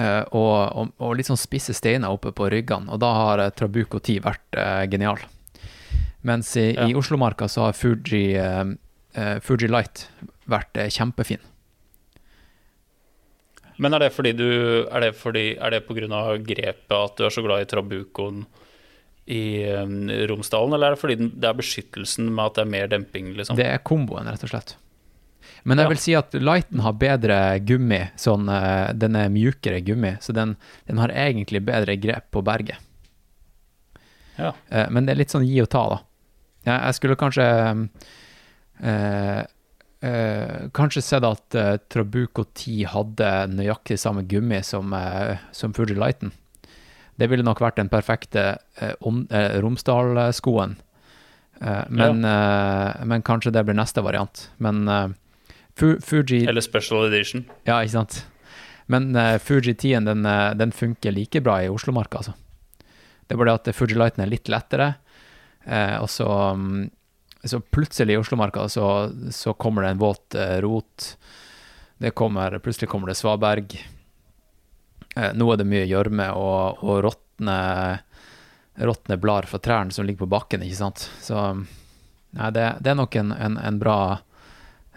[0.00, 3.52] Eh, og, og, og litt sånn spisse steiner oppe på ryggene, og da har eh,
[3.52, 5.20] Trabuco 10 vært eh, genial.
[6.26, 6.86] Mens i, Ja.
[6.88, 8.64] i Oslomarka så har Fuji, eh,
[9.14, 10.06] eh, Fuji Light
[10.50, 11.42] vært kjempefin.
[13.80, 14.48] Men er det fordi du
[14.92, 17.68] Er det, fordi, er det på grunn av grepet at du er så glad i
[17.70, 18.42] trabucoen
[19.30, 19.40] i
[19.78, 23.32] um, Romsdalen, eller er det fordi det er beskyttelsen med at det er mer demping,
[23.38, 23.58] liksom?
[23.60, 24.74] Det er komboen, rett og slett.
[25.64, 25.88] Men jeg Ja.
[25.92, 27.36] vil si at Lighten har bedre
[27.68, 30.56] gummi, sånn eh, den er mjukere gummi, så den,
[30.88, 32.78] den har egentlig bedre grep på berget.
[34.38, 34.54] Ja.
[34.70, 35.98] Eh, Men det er litt sånn gi og ta, da.
[36.64, 37.44] Jeg, skulle kanskje
[38.84, 39.44] øh,
[40.04, 41.56] øh, Kanskje sett at
[41.92, 44.92] Trabuco 10 hadde nøyaktig samme gummi som,
[45.52, 46.32] som Fuji Lighten.
[47.20, 48.44] Det ville nok vært den perfekte
[48.80, 50.78] eh, eh, Romsdal-skoen.
[51.60, 54.46] Eh, men, eh, men kanskje det blir neste variant.
[54.56, 55.08] Men eh,
[55.76, 57.44] Fu Fuji Eller special edition?
[57.68, 58.22] Ja, ikke sant.
[58.90, 62.34] Men eh, Fuji 10 den, eh, den funker like bra i Oslomarka, altså.
[63.26, 64.88] Det er bare det at Fuji Lighten er litt lettere,
[65.62, 66.88] eh, og så, mm,
[67.44, 68.88] så plutselig i Oslomarka så,
[69.30, 71.14] så kommer det en våt rot.
[72.00, 73.76] Det kommer, plutselig kommer det svaberg.
[75.20, 77.56] Eh, nå er det mye gjørme og, og råtne
[79.20, 81.10] blader fra trærne som ligger på bakken, ikke sant.
[81.20, 83.98] Så nei, det, det er nok en, en, en, bra,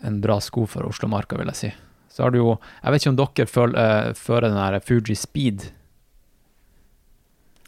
[0.01, 1.71] en bra sko for Oslomarka, vil jeg si.
[2.13, 5.15] Så har du jo Jeg vet ikke om dere føl, uh, fører den der Fuji
[5.17, 5.59] Speed.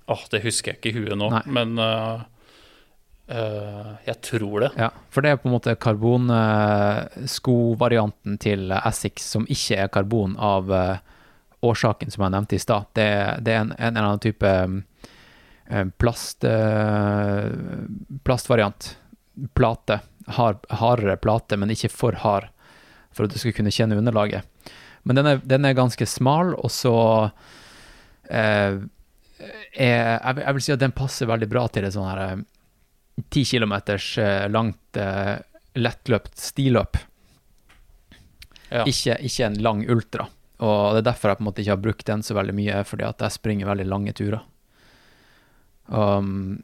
[0.06, 1.42] Åh, det husker jeg ikke i huet nå, Nei.
[1.50, 2.22] men uh,
[3.34, 4.72] uh, jeg tror det.
[4.78, 10.70] Ja, for det er på en måte karbonskovarianten til Essex som ikke er karbon av
[10.70, 11.02] eh,
[11.70, 12.88] årsaken som jeg nevnte i stad.
[12.98, 13.08] Det,
[13.46, 14.52] det er en, en eller annen type
[15.70, 17.48] eh, plast, eh,
[18.28, 18.92] plastvariant.
[19.58, 20.00] Plate.
[20.38, 22.48] Hard, hardere plate, men ikke for hard,
[23.14, 24.42] for at du skal kunne kjenne underlaget.
[25.06, 26.94] Men den er, den er ganske smal, og så
[28.30, 28.80] eh,
[29.76, 32.24] er, jeg, vil- si at den passer veldig bra til et sånn her
[33.30, 35.36] ti 10 kilometers eh, langt eh,
[35.78, 36.98] lettløpt stiløp.
[38.72, 38.82] Ja.
[38.90, 40.26] Ikke, ikke en lang ultra.
[40.64, 42.84] Og det er derfor jeg på en måte ikke har brukt den så veldig mye,
[42.88, 44.44] fordi at jeg springer veldig lange turer.
[45.88, 46.64] Um,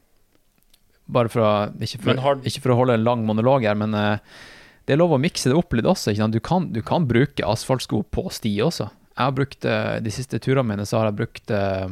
[1.12, 1.52] bare for å
[1.84, 4.16] ikke for, har- ikke for å holde en lang monolog her, men uh,
[4.88, 6.14] det er lov å mikse det opp litt også.
[6.32, 8.88] Du, kan, du kan bruke asfaltsko på sti også.
[9.12, 11.92] Jeg har brukt, uh, De siste turene mine så har jeg brukt uh,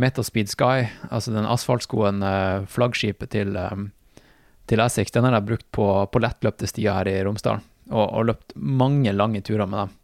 [0.00, 4.22] Metaspeed Sky, altså den asfaltskoen, eh, flaggskipet til, eh,
[4.70, 7.64] til Essex, den har jeg brukt på, på lettløpte stier her i Romsdalen.
[7.90, 9.96] Og, og løpt mange lange turer med dem.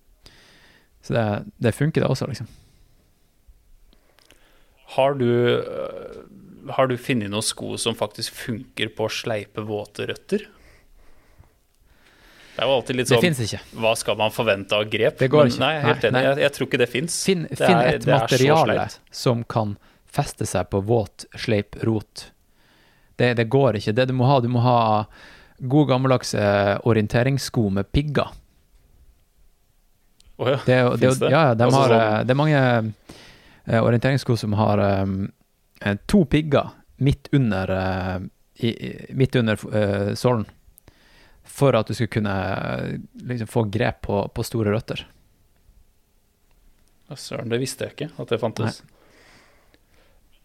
[1.07, 2.49] Så det, det funker, det også, liksom.
[4.97, 10.47] Har du, øh, har du funnet noen sko som faktisk funker på sleipe våte røtter?
[12.57, 13.61] Det er jo alltid litt sånn.
[13.77, 15.19] Hva skal man forvente av grep?
[15.21, 15.62] Det går Men ikke.
[15.62, 16.23] Nei, helt enig.
[16.25, 17.19] Jeg, jeg tror ikke det fins.
[17.29, 19.77] Finn, finn et er materiale som kan
[20.16, 22.31] feste seg på våt, sleip rot.
[23.21, 23.95] Det, det går ikke.
[23.95, 24.79] Det du må ha, du må ha
[25.61, 26.35] god gammeldags
[26.88, 28.33] orienteringssko med pigger.
[30.37, 30.59] Å ja.
[30.66, 31.31] Det, det, det?
[31.33, 32.62] ja, de Altså har, sånn- eh, det er mange
[33.72, 35.14] uh, orienteringssko som har um,
[35.81, 38.18] eh, to pigger midt under, uh,
[38.61, 38.72] i,
[39.16, 40.44] midt under uh, sålen.
[41.57, 42.96] For at du skal kunne eh,
[43.31, 45.07] liksom, få grep på, på store røtter.
[47.09, 48.81] Ja, Søren, det visste jeg ikke at det fantes.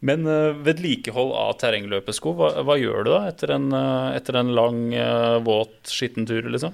[0.05, 4.53] Men uh, vedlikehold av terrengløpesko, hva, hva gjør du da etter en, eh, etter en
[4.57, 6.73] lang, eh, våt, skitten tur, liksom?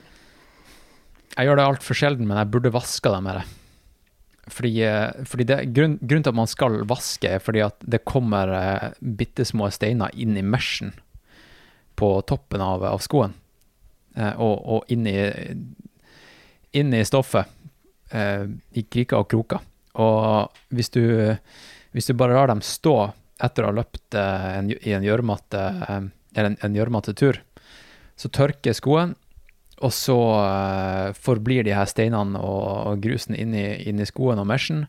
[1.38, 3.44] Jeg gjør det altfor sjelden, men jeg burde vaska dem mer.
[4.50, 8.06] Fordi, eh, fordi det, grunn, grunnen til at man skal vaske, er fordi at det
[8.10, 10.96] kommer eh, bitte små steiner inn i meshen
[12.00, 13.36] på toppen av, av skoen.
[14.16, 15.18] Eh, og, og inn i,
[16.80, 17.54] inn i stoffet.
[18.10, 19.62] Eh, I kriker og kroker.
[20.02, 21.04] Og hvis du,
[21.94, 23.12] hvis du bare lar dem stå
[23.44, 25.62] etter å ha løpt en, i en gjørmete
[26.38, 27.40] en gjørmete tur,
[28.18, 29.16] så tørker skoen,
[29.78, 34.86] og så uh, forblir de her steinene og, og grusen inni, inni skoen og meshen.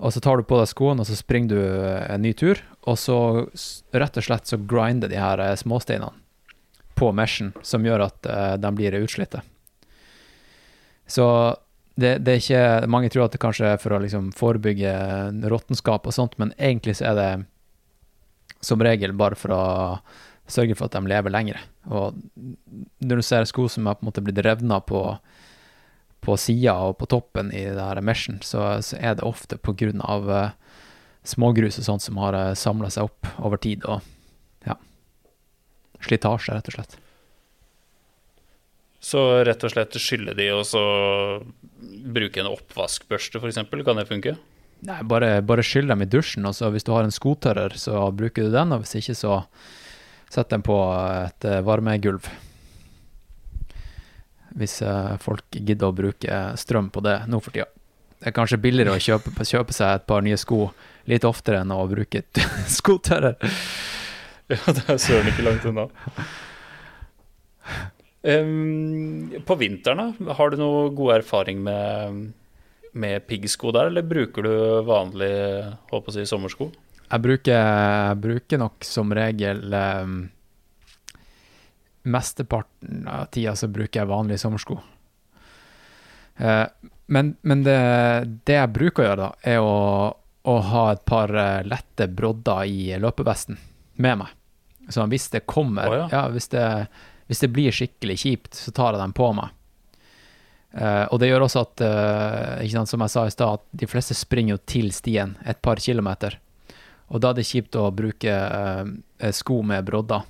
[0.00, 1.60] Og så tar du på deg skoene, og så springer du
[2.08, 2.58] en ny tur.
[2.88, 3.18] Og så
[3.92, 6.16] rett og slett så grinder de her eh, småsteinene
[6.96, 9.44] på meshen, som gjør at uh, de blir utslitte.
[11.10, 11.26] Så
[12.00, 14.92] det, det er ikke Mange tror at det kanskje er for å liksom forebygge
[15.52, 17.30] råttenskap og sånt, men egentlig så er det
[18.64, 19.62] som regel bare for å
[20.52, 21.60] sørge for at de lever lenger.
[21.90, 22.16] Og
[23.00, 25.02] når du ser sko som har på en måte blitt revna på,
[26.24, 29.74] på sida og på toppen i det her meshen, så, så er det ofte på
[29.80, 30.56] grunn av eh,
[31.26, 34.00] smågrus og sånt som har uh, samla seg opp over tid, og
[34.66, 34.78] ja
[36.00, 36.94] Slitasje, rett og slett.
[39.00, 40.80] Så rett og slett skylle de, og så
[42.12, 43.60] bruke en oppvaskbørste, f.eks.
[43.84, 44.34] Kan det funke?
[44.84, 48.06] Nei, bare, bare skyll dem i dusjen, og så hvis du har en skotørrer, så
[48.16, 49.42] bruker du den, og hvis ikke, så
[50.30, 52.28] sett den på et eh, varmegulv.
[54.58, 57.68] Hvis eh, folk gidder å bruke strøm på det nå for tida.
[58.20, 60.68] Det er kanskje billigere å kjøpe, kjøpe seg et par nye sko
[61.10, 62.22] litt oftere enn å bruke
[62.78, 63.40] skotørrer.
[64.50, 65.88] Ja, det er søren ikke langt unna.
[68.20, 70.34] Um, på vinteren, da?
[70.36, 72.26] Har du noe god erfaring med,
[72.92, 74.54] med piggsko der, eller bruker du
[74.84, 75.32] vanlig
[76.12, 76.68] si, sommersko?
[77.10, 80.20] Jeg bruker, jeg bruker nok som regel um,
[82.02, 84.78] Mesteparten av tida så bruker jeg vanlige sommersko.
[86.40, 86.66] Uh,
[87.10, 87.78] men, men det,
[88.46, 89.74] det, jeg bruker å gjøre, da, er å,
[90.48, 93.58] å ha et par uh, lette brodder i løpevesten
[94.00, 94.36] med meg.
[94.90, 96.06] Så hvis det kommer oh, ja.
[96.14, 96.64] ja hvis, det,
[97.28, 99.50] hvis, det, blir skikkelig kjipt, så tar jeg dem på meg.
[100.70, 101.82] Uh, og det gjør også at,
[102.70, 105.82] sant, som jeg sa i stad, at de fleste springer jo til stien et par
[105.82, 106.38] kilometer.
[107.10, 110.26] Og da er det kjipt å bruke uh, sko med brodder,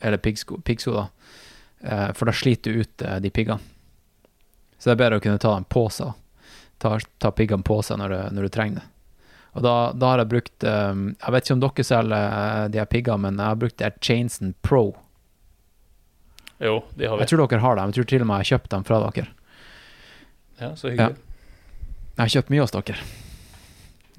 [0.00, 1.04] eller piggsko, piggsko da.
[1.84, 3.60] Uh, for da sliter du ut uh, de piggene.
[4.78, 6.16] Så det er bedre å kunne ta dem på seg.
[6.80, 8.88] Ta, ta piggene på seg når du, når du, trenger det.
[9.54, 12.88] Og da, da har jeg brukt um, Jeg vet ikke om dere selger de her
[12.90, 14.82] piggene, men jeg har brukt der Chainson Pro.
[16.58, 17.22] Jo, de har vi.
[17.22, 17.92] Jeg tror dere har dem.
[17.92, 19.28] Jeg tror til og med jeg har kjøpt dem fra dere.
[20.58, 21.14] Ja, så hyggelig.
[21.14, 21.48] Ja.
[22.14, 22.98] Jeg har kjøpt mye hos dere.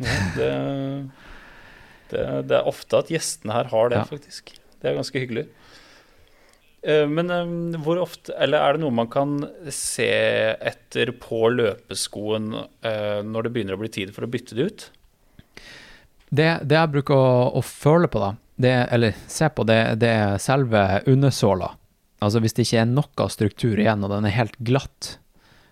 [0.06, 0.50] Ja, det
[2.16, 4.10] det, det, er ofte at gjestene her har det, ja.
[4.10, 4.56] faktisk.
[4.80, 5.46] Det er ganske hyggelig.
[6.86, 9.40] Eh, men eh, hvor ofte Eller er det noe man kan
[9.74, 10.10] se
[10.56, 12.52] etter på løpeskoen
[12.86, 14.88] eh, når det begynner å bli tid for å bytte det ut?
[16.30, 20.12] Det, det jeg bruker å, å, føle på, da, det, eller se på, det, det
[20.12, 21.72] er selve undersåla.
[22.26, 25.16] Altså hvis det ikke er noe struktur igjen, og den er helt glatt,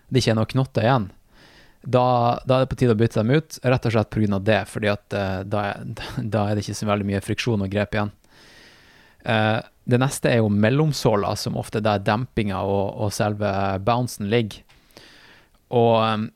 [0.08, 1.08] det ikke er noe knotter igjen,
[1.84, 4.38] da, da, er det på tide å bytte dem ut, rett og slett pga.
[4.40, 4.60] det.
[4.70, 4.98] fordi uh,
[5.44, 5.62] da,
[6.34, 8.12] da, er det ikke så veldig mye friksjon og grep igjen.
[9.24, 13.48] Uh, det neste er jo mellomsåla, som ofte er der dempinga og, og, selve
[13.84, 14.62] bouncen ligger.
[15.74, 16.28] Og um,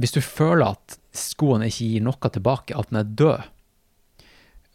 [0.00, 3.50] hvis du føler at skoen ikke gir noe tilbake, at den er død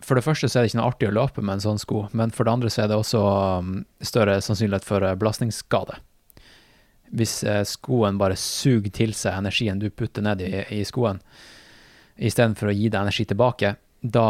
[0.05, 2.05] For det første så er det ikke noe artig å løpe med en sånn sko,
[2.15, 3.23] men for det andre så er det også
[3.59, 5.99] um, større sannsynlighet for belastningsskade
[7.15, 11.21] hvis eh, skoen bare suger til seg energien du putter ned i, i skoen,
[12.19, 14.27] istedenfor å gi deg energi tilbake, da,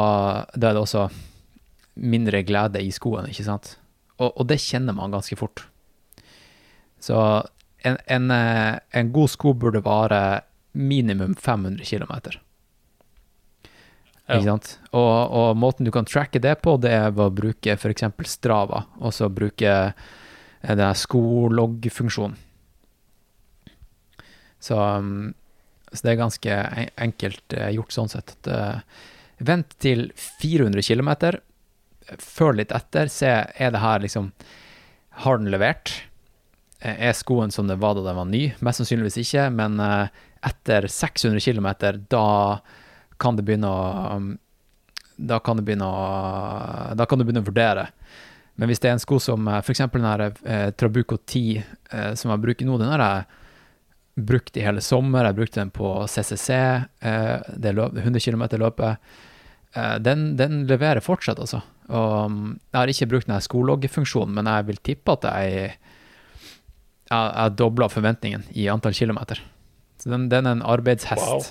[0.55, 1.07] da, er det også
[1.99, 3.75] mindre glede i skoen, ikke sant?
[4.19, 5.65] Og, og det kjenner man ganske fort.
[6.99, 7.15] Så
[7.88, 12.39] en, en, eh, en, god sko burde vare minimum 500 km.
[14.30, 14.38] Ja.
[14.38, 14.73] Ikke sant?
[14.91, 18.05] Og, og, måten du kan tracke det på, det er ved å bruke f.eks.
[18.30, 19.71] Strava, og så bruke
[20.59, 22.36] denne den skologg-funksjonen.
[24.60, 25.34] Så, um,
[25.91, 26.57] så, det er ganske
[26.99, 28.36] enkelt uh, gjort sånn sett.
[28.36, 30.10] At, uh, vent til
[30.41, 31.12] 400 km,
[32.20, 34.32] føl litt etter, se er det her liksom
[35.24, 35.93] Har den levert?
[36.84, 38.43] Uh, er skoen som det var da den var ny?
[38.60, 41.72] Mest sannsynligvis ikke, men etter 600 km,
[42.07, 42.28] da
[43.20, 44.30] kan det begynne å um,
[45.20, 47.89] da kan, begynne å, da kan du begynne å vurdere.
[48.60, 49.84] Men hvis det er en sko som f.eks.
[49.93, 53.03] den her eh, Trabuco 10 eh, som jeg bruker nå, den har
[54.26, 55.28] brukt i hele sommer.
[55.28, 56.49] Jeg brukte den på CCC,
[57.05, 59.11] eh, det løp, 100 km-løpet.
[59.74, 61.61] Eh, den, den, leverer fortsatt, altså.
[61.89, 65.78] Og mm, jeg har ikke brukt den skologgefunksjonen, men jeg vil tippe at jeg
[67.09, 69.41] jeg, jeg dobla forventningen i antall kilometer.
[69.99, 71.26] Så den, den er en arbeidshest.
[71.26, 71.41] Wow.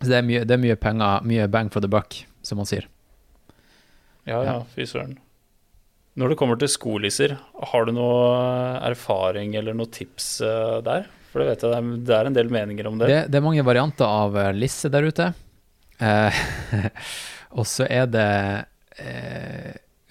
[0.00, 2.68] Så det er, mye, det er mye penger, mye bang for the buck, som man
[2.68, 2.86] sier.
[4.26, 5.16] Ja, ja, fy søren.
[6.16, 7.34] Når det kommer til skolisser,
[7.70, 8.28] har du noe
[8.88, 11.10] erfaring eller noe tips uh, der?
[11.28, 13.10] For det vet jeg det er en del meninger om det.
[13.10, 15.26] Det, det er mange varianter av uh, lisse der ute.
[15.96, 16.38] Eh,
[17.58, 18.28] og så er det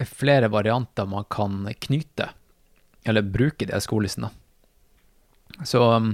[0.06, 2.28] flere varianter man kan knyte,
[3.06, 4.30] eller bruke de skolissene.
[5.66, 6.12] Så um,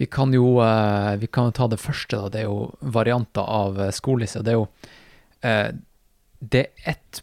[0.00, 0.56] vi kan jo
[1.20, 2.32] vi kan ta det første, da.
[2.32, 4.44] Det er jo varianter av skolisse.
[4.44, 4.68] Det er jo
[6.40, 7.22] det er ett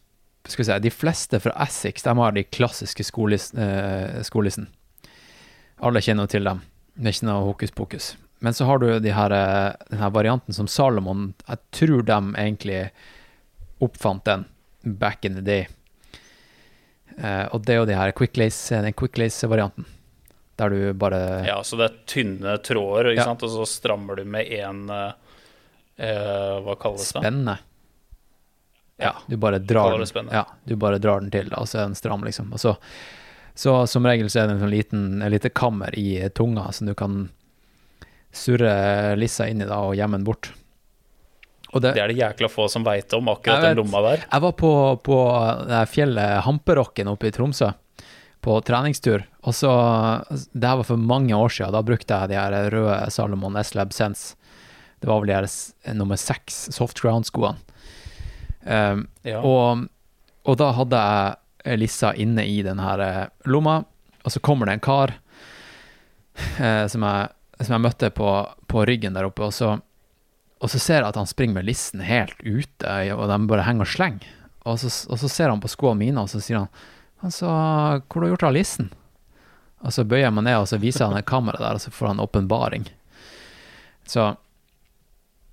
[0.52, 3.64] skal vi si, De fleste fra Essex de har de klassiske skolissene.
[4.24, 4.66] eh.
[5.84, 6.62] Alle kjenner til dem.
[6.96, 8.16] Det er ikke noe hokus pokus.
[8.44, 9.30] Men så har du de her,
[9.90, 12.92] denne varianten som Salomon Jeg tror de egentlig
[13.80, 14.46] oppfant den
[14.84, 15.68] back in the day.
[17.18, 19.86] Eh, og det er jo de her quicklace, den quicklace-varianten.
[20.60, 23.30] Der du bare Ja, så det er tynne tråder, ikke ja.
[23.32, 23.44] sant?
[23.44, 25.14] og så strammer du med én eh,
[25.98, 27.24] eh, Hva kalles det?
[27.24, 27.58] Spenne.
[29.02, 31.98] Ja, du bare drar den, ja, du bare drar den til, og så er den
[31.98, 32.52] stram, liksom.
[32.54, 32.76] Og så,
[33.58, 36.88] så som regel så er det en sånn liten, en lite kammer i tunga som
[36.88, 37.24] du kan
[38.34, 40.52] surre lissa inn i da, og gjemme den bort.
[41.74, 44.26] Det, det, er det jækla få som veit om, akkurat den lomma der.
[44.28, 45.18] Jeg var på, på
[45.90, 47.72] fjellet Hamperokken oppe i Tromsø
[48.44, 49.24] på treningstur.
[49.48, 49.72] Og så,
[50.52, 51.74] Det her var for mange år siden.
[51.74, 54.36] Da brukte jeg de her røde Salomon S-Lab Sense.
[55.00, 57.58] Det var vel de her nummer seks soft ground-skoene.
[58.64, 59.42] Um, ja.
[59.42, 59.88] Og
[60.44, 63.78] Og da hadde jeg Lissa inne i den her eh, lomma,
[64.24, 65.14] og så kommer det en kar
[66.60, 67.30] uh, som, jeg,
[67.62, 68.32] som, jeg, møtte på,
[68.68, 69.78] på, ryggen der oppe, og så,
[70.60, 73.88] og så ser jeg at han springer med lissen helt ute, og de bare henger
[73.88, 74.28] og slenger.
[74.68, 76.92] Og så, og så ser han på skoene mine, og så sier han
[77.24, 78.90] Altså, hvor har du gjort av lissen?
[79.84, 81.92] Og så bøyer jeg meg ned, og så viser han et kamera der, og så
[81.92, 82.88] får han åpenbaring.
[84.04, 84.34] Så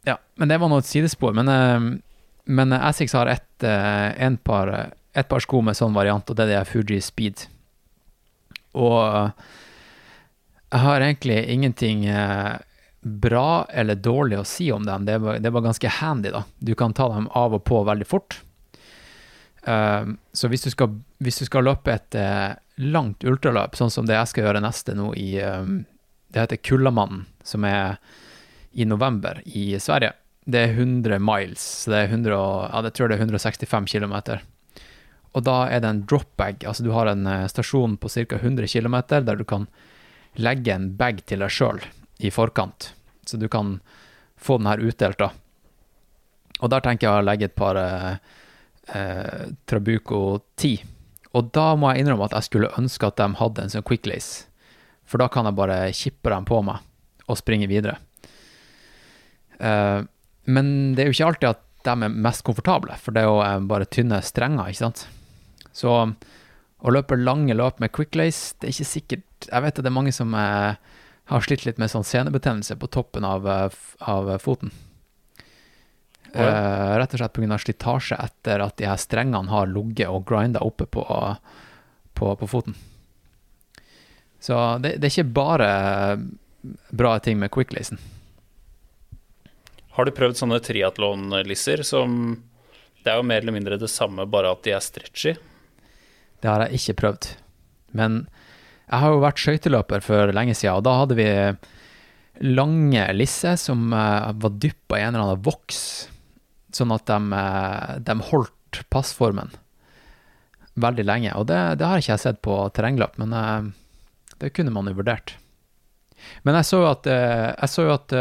[0.03, 0.17] Ja.
[0.35, 1.35] Men det var nå et sidespor.
[1.37, 2.01] Men, eh,
[2.45, 4.73] men Asics har et, en par,
[5.13, 7.47] et par sko med sånn variant, og det er Fuji Speed.
[8.79, 9.01] Og
[10.71, 12.57] jeg har egentlig ingenting eh,
[13.01, 15.05] bra eller dårlig å si om dem.
[15.09, 16.45] Det var, det ganske handy, da.
[16.59, 18.41] Du kan ta dem av og på veldig fort.
[19.61, 22.17] Så hvis du, skal, hvis du skal løpe et
[22.81, 27.67] langt ultraløp, sånn som det jeg skal gjøre neste nå i Det heter Kullamannen, som
[27.69, 27.99] er
[28.73, 30.15] i november i Sverige.
[30.45, 34.17] Det er 100 miles, så det er 100, ja, jeg tror det er 165 km.
[35.37, 38.41] Og da er det en drop bag, altså du har en uh, stasjon på ca.
[38.41, 39.69] 100 km der du kan
[40.41, 41.83] legge en bag til deg sjøl
[42.19, 42.93] i forkant,
[43.27, 43.79] så du kan
[44.41, 45.31] få den her utdelt, da.
[46.61, 48.17] Og der tenker jeg å legge et par uh,
[48.93, 50.85] eh, Trabuco 10.
[51.37, 54.47] Og da må jeg innrømme at jeg skulle ønske at de hadde en sånn quicklace.
[55.09, 56.85] For da kan jeg bare kippe dem på meg
[57.31, 57.97] og springe videre.
[59.61, 60.01] Eh,
[60.51, 63.41] men det er jo ikke alltid at de er mest komfortable, for det er jo
[63.45, 65.07] eh, bare tynne strenger, ikke sant.
[65.77, 65.95] Så
[66.81, 69.97] å løpe lange løp med quicklace, det er ikke sikkert Jeg vet at det er
[69.97, 70.77] mange som eh,
[71.31, 74.73] har slitt litt med sånn senebetennelse på toppen av, eh, av foten.
[76.31, 76.99] Oh, ja.
[77.01, 77.57] rett og slett pga.
[77.59, 81.03] slitasje etter at de her strengene har ligget og grinda oppe på,
[82.15, 82.77] på, på, foten.
[84.39, 85.71] Så det, det, er ikke bare
[86.95, 87.99] bra ting med quicklacen.
[90.01, 92.13] Har du prøvd sånne triatlon-lisser som
[93.05, 95.35] Det er jo mer eller mindre det samme, bare at de er stretchy?
[96.41, 97.29] Det har jeg ikke prøvd.
[98.01, 98.17] Men
[98.87, 101.29] jeg har jo vært skøyteløper for lenge siden, og da hadde vi
[102.49, 105.83] lange lisser som uh, var dyppa i en eller annen voks
[106.73, 109.53] sånn at de, eh, de, holdt passformen
[110.81, 111.37] veldig lenge.
[111.37, 113.69] Og det, det, har ikke jeg sett på terrengløp, men uh,
[114.41, 115.37] det kunne man jo vurdert.
[116.49, 118.21] Men jeg så jo at, jeg så jo at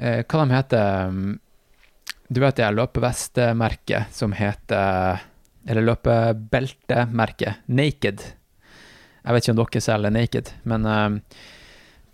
[0.00, 1.38] uh, Hva de heter um,
[2.28, 5.24] Du vet det løpevestmerket som heter
[5.68, 8.26] Eller løpebeltemerket Naked.
[9.22, 10.86] Jeg vet ikke om dere selger Naked, men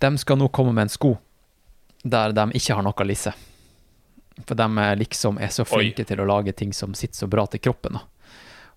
[0.03, 1.13] de skal nå komme med en sko
[2.05, 3.33] der de ikke har noe lisse.
[4.43, 4.67] For de
[4.99, 6.09] liksom er så flinke Oi.
[6.09, 7.97] til å lage ting som sitter så bra til kroppen.
[7.97, 8.03] Da.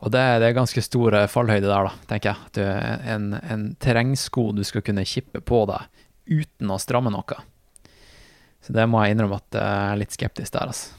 [0.06, 2.52] Og det, det, er ganske stor eh, fallhøyde der, da, tenker jeg.
[2.60, 2.62] Du,
[3.14, 7.40] en, en terrengsko du skal kunne kippe på deg uten å stramme noe.
[8.68, 10.92] Så det må jeg innrømme at jeg er litt skeptisk der, altså.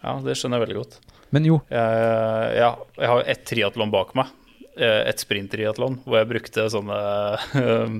[0.00, 0.94] Ja, det skjønner jeg veldig godt.
[1.36, 1.58] Men jo.
[1.68, 4.30] Jeg, ja, jeg har ett triatlon bak meg.
[4.78, 6.98] Et sprint-triatlon hvor jeg brukte sånne
[7.60, 7.98] um,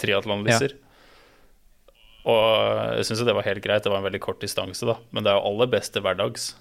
[0.00, 0.72] triatlonlisser.
[0.72, 0.84] Ja.
[2.28, 4.96] Og jeg syns det var helt greit, det var en veldig kort distanse, da.
[5.12, 6.52] Men det er jo aller best til hverdags.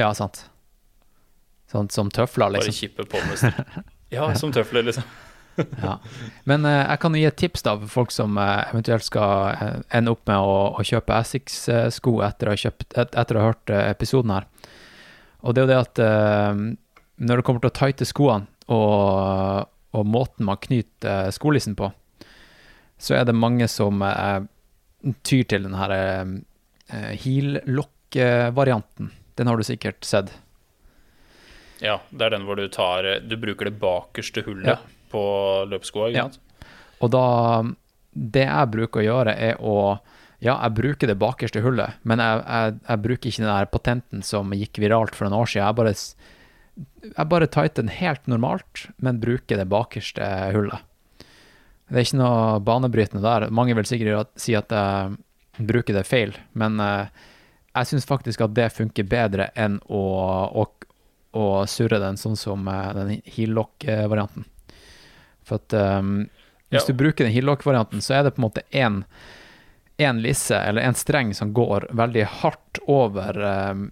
[0.00, 0.46] Ja, sant.
[1.72, 2.72] Sånn som tøfler, liksom.
[2.72, 5.04] Bare kippe på med Ja, som tøfler, liksom.
[5.82, 5.98] ja.
[6.44, 9.78] Men uh, jeg kan gi et tips da for folk som uh, eventuelt skal uh,
[9.94, 14.48] ende opp med å, å kjøpe Essex-sko etter, etter, å ha hørt episoden her.
[15.46, 16.00] Og det er jo det at
[17.16, 21.90] når det kommer til å tighte skoene og, og måten man knyter skolissen på,
[22.98, 24.02] så er det mange som
[25.22, 25.94] tyr til den her
[27.22, 29.12] heel-lock-varianten.
[29.38, 30.34] Den har du sikkert sett.
[31.84, 34.78] Ja, det er den hvor du tar Du bruker det bakerste hullet ja.
[35.10, 35.22] På
[35.70, 36.14] sant?
[36.14, 36.28] Ja.
[37.00, 37.26] Og da
[38.16, 39.98] Det jeg bruker å gjøre, er å
[40.40, 44.22] Ja, jeg bruker det bakerste hullet, men jeg, jeg, jeg bruker ikke den der patenten
[44.22, 45.64] som gikk viralt for noen år siden.
[45.64, 45.94] Jeg bare,
[47.08, 50.84] jeg bare tighter den helt normalt, men bruker det bakerste hullet.
[51.88, 53.48] Det er ikke noe banebrytende der.
[53.54, 55.16] Mange vil sikkert si at jeg
[55.70, 57.06] bruker det feil, men uh,
[57.76, 60.02] jeg syns faktisk at det funker bedre enn å,
[60.50, 60.66] å,
[61.38, 64.48] å surre den sånn som uh, den heellock-varianten.
[65.46, 66.26] For at um,
[66.68, 66.92] hvis ja.
[66.92, 69.04] du bruker den Hillock-varianten, så er det på en måte én
[69.96, 73.38] en lisse eller en streng som går veldig hardt over
[73.72, 73.86] um,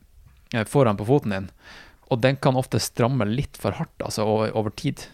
[0.68, 1.46] foran på foten din,
[2.12, 5.06] og den kan ofte stramme litt for hardt, altså over, over tid.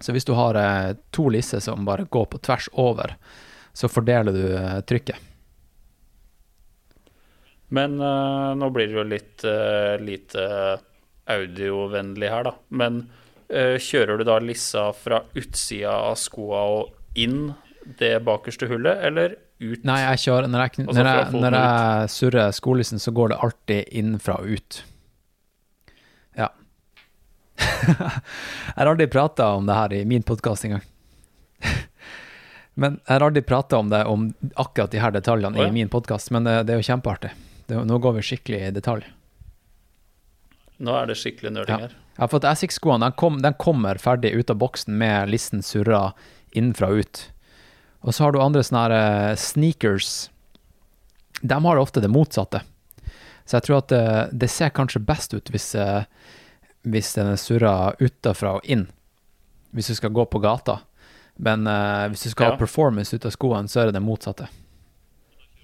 [0.00, 3.16] Så hvis du har uh, to lisser som bare går på tvers over,
[3.76, 5.20] så fordeler du uh, trykket.
[7.68, 9.44] Men uh, nå blir det jo litt
[10.00, 10.42] lite
[11.26, 12.54] audiovennlig her, da.
[12.68, 13.00] Men
[13.48, 17.54] kjører du da lissa fra utsida av skoa og inn
[17.98, 19.84] det bakerste hullet, eller ut?
[19.86, 23.96] Nei, jeg kjører Når jeg, når jeg, når jeg surrer skolissen, så går det alltid
[24.00, 24.80] innenfra og ut.
[26.36, 26.50] Ja.
[27.86, 30.84] jeg har aldri prata om det her i min podkast engang.
[32.80, 35.70] men jeg har aldri prata om det, om akkurat de her detaljene oh, ja.
[35.70, 37.32] i min podkast, men det, det er jo kjempeartig.
[37.66, 39.06] Det, nå går vi skikkelig i detalj.
[40.84, 41.88] Nå er det skikkelig nerding Ja.
[41.88, 42.02] her.
[42.16, 43.04] Har fått Asics-skoene.
[43.04, 46.12] Den, kom, den kommer ferdig ut av boksen med listen surra
[46.56, 47.22] innenfra og ut.
[48.06, 50.30] Og så har du andre sånne her eh, sneakers.
[51.42, 52.62] De har ofte det motsatte.
[53.44, 56.04] Så jeg tror at det, det ser kanskje best ut hvis, eh,
[56.88, 58.86] hvis den er surra utafra og inn.
[59.76, 60.80] Hvis du skal gå på gata.
[61.36, 62.50] Men uh, hvis du skal Ja.
[62.54, 64.46] ha performance ut av skoene, så er det det motsatte.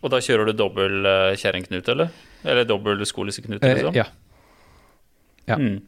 [0.03, 2.11] Og da kjører du dobbel uh, kjerringknute, eller?
[2.45, 3.95] Eller dobbel skolisseknute, liksom?
[3.95, 4.05] Uh, ja.
[5.47, 5.57] ja.
[5.57, 5.81] Mm.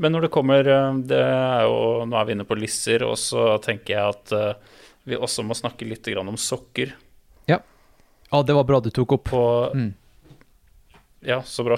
[0.00, 3.18] Men når det kommer eh, det er jo, Nå er vi inne på lisser, og
[3.20, 4.80] så tenker jeg at eh,
[5.10, 6.96] vi også må snakke litt om sokker.
[8.30, 9.24] Ja, det var bra du tok opp.
[9.30, 9.94] På Mm.
[11.20, 11.76] Ja, så bra.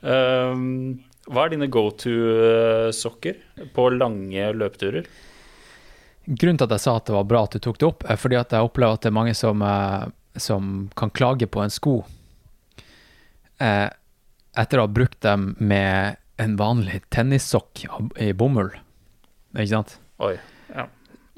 [0.00, 3.36] um, hva er dine go to-sokker
[3.74, 5.06] på lange løpeturer?
[6.26, 8.18] Grunnen til at jeg sa at det var bra at du tok det opp, er
[8.18, 11.70] fordi at jeg opplever at det er mange som, eh, som kan klage på en
[11.70, 12.00] sko
[13.62, 13.88] eh,
[14.58, 17.84] etter å ha brukt dem med en vanlig tennissokk
[18.20, 18.72] i bomull.
[19.54, 19.96] Ikke sant?
[20.22, 20.34] Oi.
[20.72, 20.88] Ja.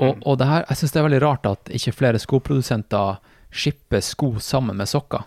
[0.03, 3.21] Og, og det her, jeg syns det er veldig rart at ikke flere skoprodusenter
[3.55, 5.27] shipper sko sammen med sokker.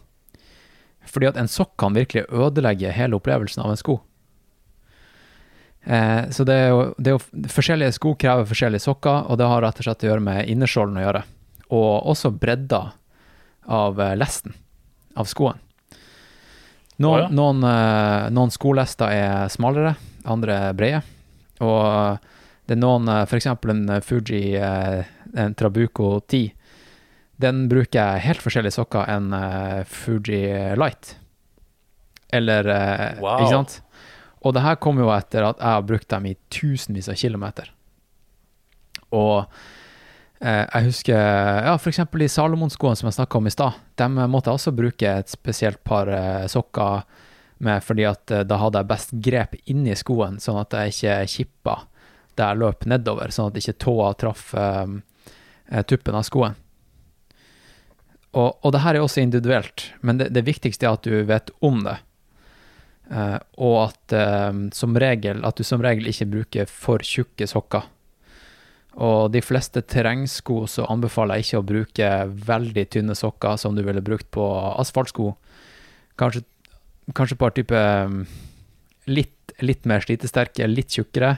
[1.08, 4.02] Fordi at en sokk kan virkelig ødelegge hele opplevelsen av en sko.
[5.88, 9.48] Eh, så det er, jo, det er jo Forskjellige sko krever forskjellige sokker, og det
[9.48, 11.24] har rett og slett å gjøre med innerskjolden å gjøre.
[11.78, 12.82] Og også bredda
[13.78, 14.58] av eh, lesten
[15.16, 15.64] av skoen.
[17.04, 17.30] Noen, ja.
[17.30, 19.94] noen, eh, noen skolester er smalere,
[20.26, 21.02] andre er brede.
[21.62, 22.18] Og
[22.68, 23.30] det er noen, f.eks.
[23.30, 26.50] for eksempel en eh, Fuji, eh, en Trabuco 10,
[27.38, 30.42] den bruker helt forskjellige sokker enn eh, Fuji
[30.80, 31.14] Light.
[32.34, 33.44] Eller eh, Wow.
[33.44, 33.82] Ikke sant?
[34.46, 37.70] Og det her kommer jo etter at jeg har brukt dem i tusenvis av kilometer.
[39.14, 39.76] Og eh,
[40.38, 42.04] jeg husker ja, f.eks.
[42.14, 43.80] de Salomon-skoene som jeg snakka om i stad.
[43.98, 47.08] Dem måtte jeg også bruke et spesielt par eh, sokker
[47.66, 51.18] med, fordi at eh, da hadde jeg best grep inni skoen, sånn at jeg ikke
[51.34, 51.78] kippa
[52.38, 54.98] da jeg løp nedover, sånn at ikke tåa traff eh,
[55.72, 56.58] eh, tuppen av skoen.
[58.38, 61.50] Og, og det her er også individuelt, men det, det viktigste er at du vet
[61.66, 61.98] om det.
[63.08, 67.86] Uh, og at, eh, som regel, at du som regel ikke bruker for tjukke sokker.
[68.98, 72.12] Og de fleste terrengsko så anbefaler jeg ikke å bruke
[72.50, 74.46] veldig tynne sokker som du ville brukt på
[74.82, 75.32] asfaltsko.
[76.18, 76.42] Kanskje,
[77.18, 78.24] kanskje par type um,
[79.06, 81.36] litt, litt mer slitesterke, litt tjukkere.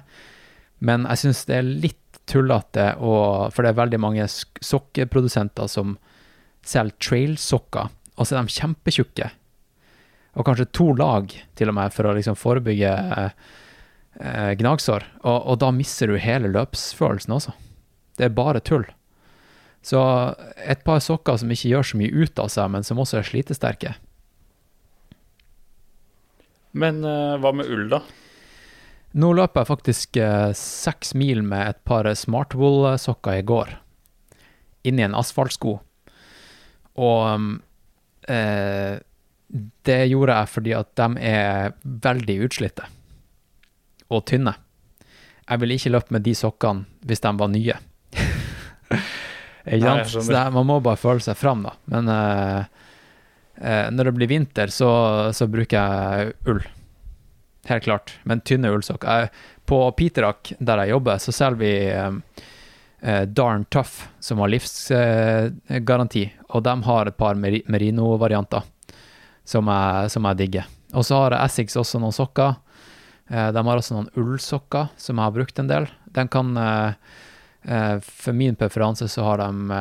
[0.80, 5.98] Men jeg syns det er litt tullete, for det er veldig mange sokkeprodusenter som
[6.66, 9.30] selger trailsokker, og så er de kjempetjukke.
[10.38, 13.50] Og kanskje to lag, til og med, for å liksom forebygge eh,
[14.20, 15.06] eh, gnagsår.
[15.24, 17.56] Og, og da mister du hele løpsfølelsen også.
[18.20, 18.86] Det er bare tull.
[19.86, 20.00] Så
[20.60, 23.30] et par sokker som ikke gjør så mye ut av seg, men som også er
[23.30, 23.94] slitesterke.
[26.78, 28.04] Men eh, hva med ull, da?
[29.18, 33.74] Nå løper jeg faktisk eh, seks mil med et par Smartwool-sokker i går.
[34.86, 35.80] Inni en asfaltsko.
[37.00, 37.56] Og
[38.30, 39.00] eh,
[39.88, 41.74] det gjorde jeg fordi at de er
[42.06, 42.86] veldig utslitte.
[44.10, 44.56] Og tynne.
[45.50, 47.76] Jeg ville ikke løpt med de sokkene hvis de var nye.
[49.70, 50.04] Nei?
[50.10, 51.74] Så det, man må bare føle seg fram, da.
[51.94, 52.64] Men uh,
[53.62, 54.90] uh, når det blir vinter, så,
[55.36, 56.62] så bruker jeg ull.
[57.70, 58.16] Helt klart.
[58.26, 59.28] Men tynne ullsokker.
[59.70, 62.16] På Piterak, der jeg jobber, så selger vi eh,
[63.04, 66.24] uh, Darn Tough, som har livsgaranti.
[66.50, 68.64] og de har et par merino-varianter
[69.46, 70.66] som, jeg- som jeg digger.
[70.98, 72.56] Og så har Essex også noen sokker.
[73.30, 75.88] Eh, de har også noen ullsokker som jeg har brukt en del.
[76.16, 76.94] Den kan eh,
[77.70, 79.80] eh, For min preferanse så har de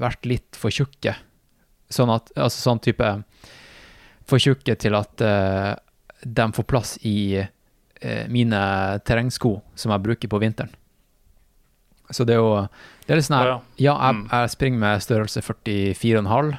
[0.00, 1.12] vært litt for tjukke.
[1.92, 3.04] Sånn at Altså sånn type
[4.30, 7.42] For tjukke til at de får plass i
[8.32, 8.60] mine
[9.04, 10.70] terrengsko som jeg bruker på vinteren.
[12.10, 12.54] Så det er jo
[13.04, 13.58] Det er litt sånn her ja.
[13.76, 14.22] Jeg, Mm.
[14.30, 16.58] jeg springer med størrelse 44,5.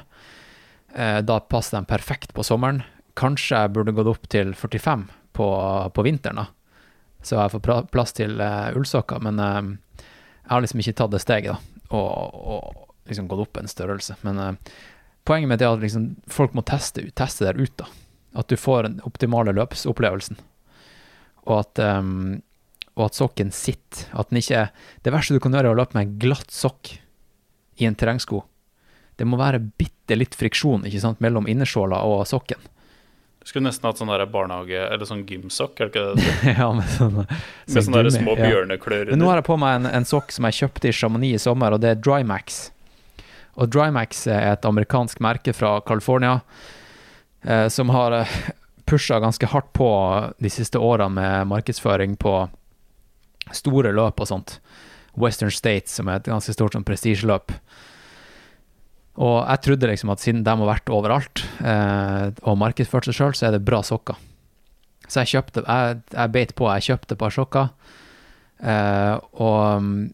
[0.94, 2.84] Eh, da passer de perfekt på sommeren.
[3.16, 5.48] Kanskje jeg burde gått opp til 45 på,
[5.94, 6.46] på vinteren, da.
[7.22, 9.22] Så jeg får plass til uh, ullsokker.
[9.22, 10.04] Men uh,
[10.42, 11.82] jeg har liksom ikke tatt det steget, da.
[11.92, 14.16] Og, og liksom gått opp en størrelse.
[14.26, 14.72] Men uh,
[15.28, 17.88] poenget det er at liksom, folk må teste, teste der ut, da.
[18.42, 20.40] At du får den optimale løpsopplevelsen.
[21.46, 22.40] Og at, um,
[23.02, 24.06] at sokken sitter.
[24.16, 24.68] At den ikke
[25.04, 26.94] Det verste du kan gjøre, er å løpe med en glatt sokk
[27.80, 28.42] i en terrengsko.
[29.16, 32.60] Det må være bitte litt friksjon ikke sant, mellom innersåla og sokken.
[33.44, 36.54] Skulle nesten hatt sånn barnehage Eller sånn gymsokk, er det ikke det?
[36.60, 38.50] ja, med sånne, Med sånne gummi, små ja.
[38.50, 41.40] bjørneklør Men nå har jeg på meg en, en sokk som jeg kjøpte i Chamonix
[41.40, 42.62] i sommer, og det er Drymax.
[43.60, 46.38] Og Drymax er et amerikansk merke fra California
[47.42, 48.36] eh, som har eh,
[48.88, 49.90] pusha ganske hardt på
[50.38, 52.36] de siste årene med markedsføring på
[53.52, 54.58] store løp og sånt.
[55.18, 57.52] Western States, som er et ganske stort sånn prestisjeløp.
[59.20, 63.34] Og jeg trodde liksom at siden de har vært overalt eh, og markedsført seg sjøl,
[63.36, 64.16] så er det bra sokker.
[65.04, 67.72] Så jeg kjøpte Jeg, jeg beit på, jeg kjøpte et par sokker.
[68.62, 70.12] Eh, og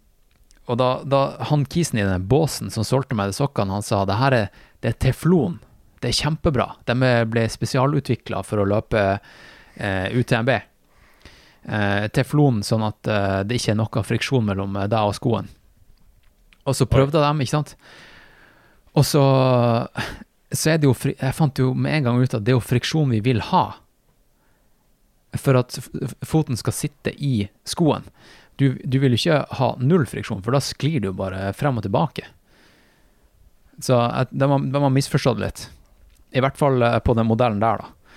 [0.69, 4.03] og da, da han kisen i den båsen som solgte meg de sokkene, han sa
[4.05, 4.51] det her er,
[4.85, 5.57] det er teflon.
[5.99, 6.67] Det er kjempebra.
[6.87, 10.51] De ble spesialutvikla for å løpe eh, UTMB.
[11.69, 15.49] Eh, teflon, sånn at eh, det ikke er noe friksjon mellom eh, deg og skoen.
[16.69, 17.75] Og så prøvde de, ikke sant.
[18.99, 19.25] Og så,
[20.51, 22.65] så er det jo Jeg fant jo med en gang ut at det er jo
[22.65, 23.65] friksjon vi vil ha.
[25.39, 25.77] For at
[26.27, 28.09] foten skal sitte i skoen.
[28.59, 32.25] Du, du vil ikke ha null friksjon, for da sklir du bare frem og tilbake.
[33.79, 35.69] Så de har misforstått litt.
[36.35, 38.17] I hvert fall eh, på den modellen der, da.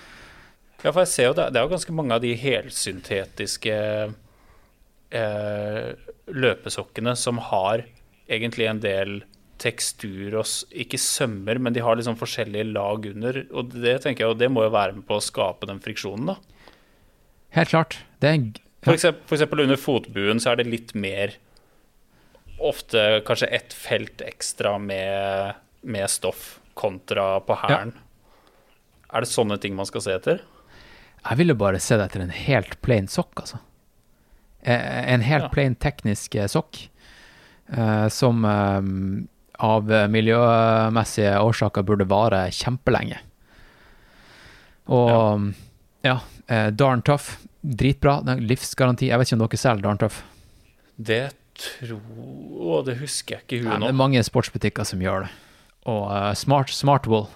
[0.81, 3.75] Ja, for jeg ser jo det, det er jo ganske mange av de helsyntetiske
[5.13, 5.89] eh,
[6.33, 7.85] løpesokkene som har
[8.31, 9.19] egentlig en del
[9.61, 13.43] tekstur og ikke sømmer, men de har liksom forskjellige lag under.
[13.53, 16.33] Og det tenker jeg, og det må jo være med på å skape den friksjonen,
[16.33, 16.35] da.
[17.55, 17.99] Helt klart.
[18.23, 18.43] Det er
[18.81, 21.37] For eksempel, for eksempel under fotbuen så er det litt mer
[22.61, 27.95] Ofte kanskje ett felt ekstra med, med stoff kontra på hælen.
[29.09, 30.43] Er det sånne ting man skal se etter?
[31.25, 33.57] Jeg ville bare sett etter en helt plain sokk, altså.
[34.61, 35.49] Eh, En helt Ja.
[35.49, 36.87] plain teknisk eh, sokk,
[37.71, 38.81] Uh, som eh,
[39.61, 43.19] av miljømessige årsaker burde vare kjempelenge.
[44.91, 45.51] Og
[46.01, 48.19] ja, eh, Darn Tough, dritbra.
[48.39, 49.11] Livsgaranti.
[49.11, 50.23] Jeg vet ikke om dere selger Darn Tough.
[50.97, 51.23] Det
[51.61, 53.85] tror det husker jeg ikke i nå.
[53.85, 55.31] det er mange sportsbutikker som gjør det.
[55.91, 57.27] Og uh, Smart, Smartwool.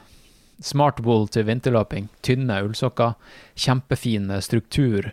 [0.64, 2.10] Smartwool til vinterløping.
[2.26, 3.16] Tynne ullsokker.
[3.60, 5.12] Kjempefin eh, struktur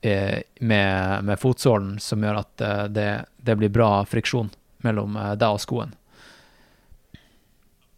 [0.00, 4.48] eh, med, med fotsålen som gjør at eh, det, det blir bra friksjon
[4.86, 5.92] mellom eh, deg og skoen.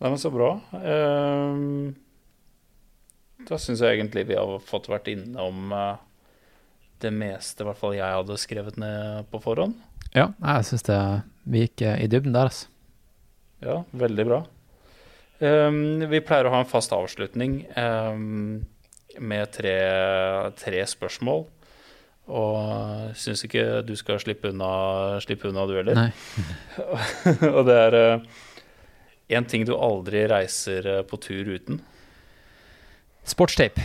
[0.04, 0.50] Nei, men så bra.
[0.84, 1.94] Ehm,
[3.48, 5.96] da syns jeg egentlig vi har fått vært innom uh,
[7.00, 9.78] det meste, i hvert fall jeg hadde skrevet ned på forhånd.
[10.12, 10.84] Ja, jeg syns
[11.48, 12.68] vi gikk eh, i dybden der, altså.
[13.64, 14.42] Ja, veldig bra.
[15.40, 18.60] Um, vi pleier å ha en fast avslutning um,
[19.24, 19.76] med tre,
[20.60, 21.46] tre spørsmål.
[22.28, 24.74] Og syns ikke du skal slippe unna,
[25.24, 25.96] slippe unna du heller.
[25.96, 26.10] Nei.
[27.56, 28.02] Og det er
[29.28, 31.80] én ting du aldri reiser eh, på tur uten.
[33.24, 33.82] Sportstape.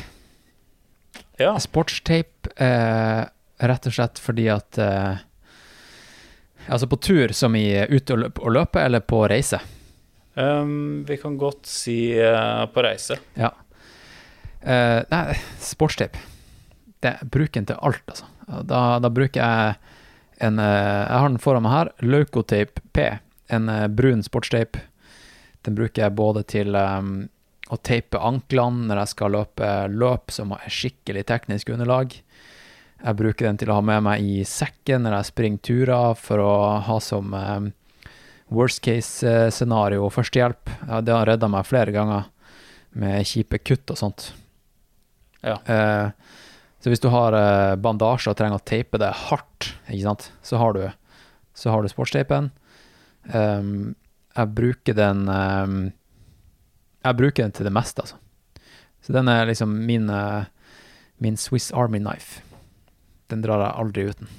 [1.40, 1.54] Ja.
[1.60, 3.24] Sportstape eh,
[3.60, 5.26] rett og slett fordi at eh,
[6.70, 9.58] Altså på tur som i ute og løpe, eller på reise?
[10.38, 13.18] Um, vi kan godt si eh, på reise.
[13.40, 13.50] Ja.
[14.62, 15.24] Eh, nei,
[15.64, 16.22] sportstape.
[17.02, 18.30] Det, bruker den til alt, altså.
[18.70, 19.80] Da, da bruker jeg
[20.46, 21.92] en eh, Jeg har den foran meg her.
[22.06, 23.08] Leukotape P.
[23.50, 24.84] En brun sportstape.
[25.70, 27.28] Den bruker jeg både til um,
[27.70, 32.16] å teipe anklene når jeg skal løpe løp som er skikkelig teknisk underlag.
[33.04, 36.42] Jeg bruker den til å ha med meg i sekken når jeg springer turer, for
[36.42, 36.56] å
[36.88, 37.70] ha som um,
[38.50, 40.74] worst case-scenario førstehjelp.
[40.90, 42.26] Ja, det har redda meg flere ganger
[42.98, 44.32] med kjipe kutt og sånt.
[45.46, 45.62] Ja.
[45.70, 46.10] Uh,
[46.82, 50.86] så hvis du har uh, bandasje og trenger å teipe det hardt, så har du,
[51.54, 52.50] så har du sportsteipen.
[53.30, 53.92] Um,
[54.40, 55.78] jeg bruker den um,
[57.04, 58.20] Jeg bruker den til det meste, altså.
[59.04, 60.44] Så den er liksom min, eh,
[61.24, 62.42] min Swiss Army knife.
[63.32, 64.32] Den drar jeg aldri uten.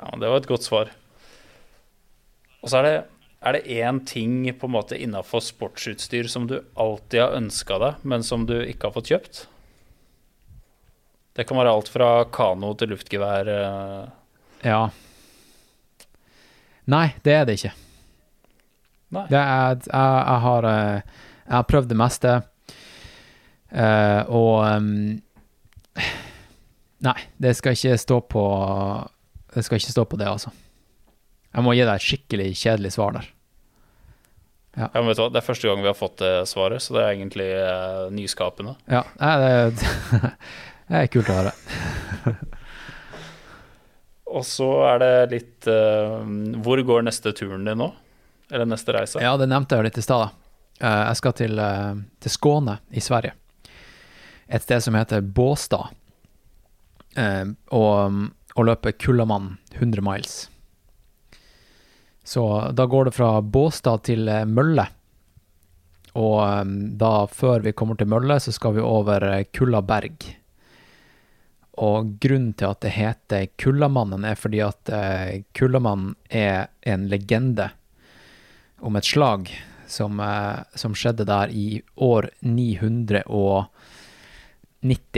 [0.00, 0.92] Ja, det var et godt svar.
[2.62, 2.94] Og så er det
[3.40, 8.02] er det én ting på en måte innafor sportsutstyr som du alltid har ønska deg,
[8.04, 9.44] men som du ikke har fått kjøpt?
[11.36, 13.48] Det kan være alt fra kano til luftgevær.
[13.48, 14.08] eh.
[14.64, 14.90] Ja.
[16.84, 17.72] Nei, det er det ikke.
[19.10, 19.26] Nei.
[19.30, 22.36] Det er, jeg, jeg, har, eh, jeg har prøvd det meste,
[23.74, 25.18] uh, og um,
[27.00, 28.42] Nei, det skal ikke stå på
[29.54, 30.52] Det skal ikke stå på det, altså.
[31.50, 33.30] Jeg må gi deg et skikkelig kjedelig svar der.
[34.78, 35.30] Ja, men vet du hva?
[35.34, 38.76] Det er første gang vi har fått det svaret, så det er egentlig uh, nyskapende.
[38.86, 40.30] Ja, det, det,
[40.92, 42.36] det er kult å høre.
[44.30, 46.22] Og så er det litt uh,
[46.62, 47.90] Hvor går neste turen din nå?
[48.50, 49.20] Eller neste reise?
[49.22, 50.30] Ja, det nevnte jeg litt i stad.
[50.80, 53.32] Eh, Jeg skal til, eh, til Skåne i Sverige.
[54.52, 55.92] et sted som heter Båstad,
[57.16, 60.48] eh, og, og løpe Kullamann 100 miles.
[62.24, 64.88] Så da går det fra Båstad til Mølle.
[66.18, 66.64] Og eh,
[66.98, 70.18] da, før vi kommer til Mølle, så skal vi over Kullaberg.
[71.78, 74.90] Og grunnen til at det heter Kullamannen, er fordi at
[75.56, 77.70] Kullamannen er en legende
[78.80, 79.50] om et slag
[79.90, 83.68] som, eh, som skjedde der i år 990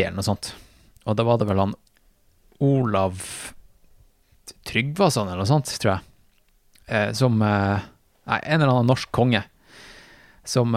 [0.07, 0.55] eller noe sånt.
[1.05, 1.75] Og da var det vel han
[2.63, 3.23] Olav
[4.67, 6.03] Tryggvason eller noe sånt, tror jeg.
[6.87, 7.89] Eh, som eh,
[8.23, 9.43] Nei, en eller annen norsk konge.
[10.47, 10.75] Som,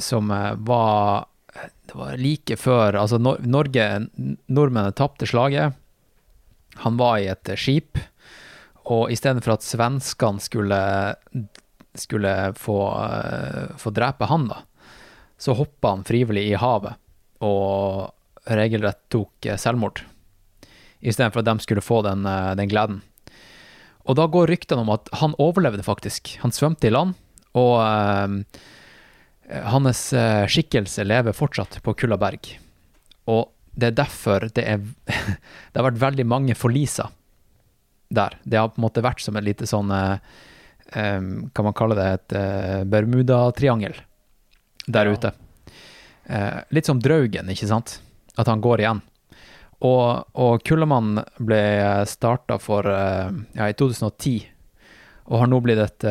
[0.00, 0.30] som
[0.64, 1.26] var
[1.84, 5.76] Det var like før Altså, Norge Nordmennene tapte slaget.
[6.84, 7.98] Han var i et skip,
[8.88, 10.78] og istedenfor at svenskene skulle
[11.98, 14.62] skulle få, uh, få drepe han, da,
[15.38, 16.98] så hoppa han frivillig i havet
[17.44, 20.02] og regelrett tok uh, selvmord.
[21.00, 23.02] Istedenfor at de skulle få den, uh, den gleden.
[24.08, 26.38] Og da går ryktene om at han overlevde, faktisk.
[26.40, 27.12] Han svømte i land,
[27.58, 27.76] og
[29.68, 30.00] hans
[30.48, 32.48] skikkelse lever fortsatt på Kullaberg.
[33.28, 34.80] Og det er derfor det er
[35.68, 37.12] Det har vært veldig mange forliser
[38.08, 38.38] der.
[38.42, 42.08] Det har på en måte vært som et lite sånn um, kan man kalle det
[42.08, 43.96] et uh, Bermudatriangel
[44.86, 45.12] der ja.
[45.12, 45.32] ute.
[46.28, 47.98] Uh, litt som Draugen, ikke sant?
[48.36, 49.02] At han går igjen.
[49.84, 51.62] Og, og Kullemann ble
[52.10, 54.48] starta for uh, ja, i 2010,
[55.28, 56.06] og har nå blitt et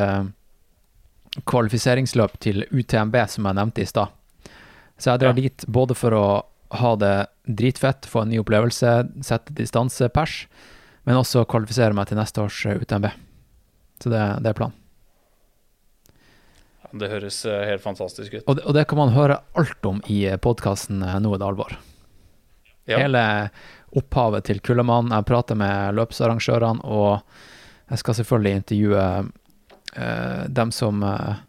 [1.49, 4.13] kvalifiseringsløp til UTMB, som jeg nevnte i stad.
[4.97, 5.41] Så jeg drar ja.
[5.45, 6.27] dit både for å
[6.77, 7.15] ha det
[7.47, 8.93] dritfett, få en ny opplevelse,
[9.25, 10.45] sette distansepers,
[11.07, 13.07] men også kvalifisere meg til neste års UTMB.
[14.03, 14.75] Så det, det er planen.
[16.91, 18.43] Det høres eh, helt fantastisk ut.
[18.45, 21.41] Og det, og det kan man høre alt om i eh, podkasten eh, Nå er
[21.41, 21.73] det alvor.
[22.87, 23.01] Ja.
[23.01, 23.23] Hele
[23.97, 25.11] opphavet til Kullemann.
[25.15, 31.39] Jeg prater med løpsarrangørene, og jeg skal selvfølgelig intervjue uh, dem som uh,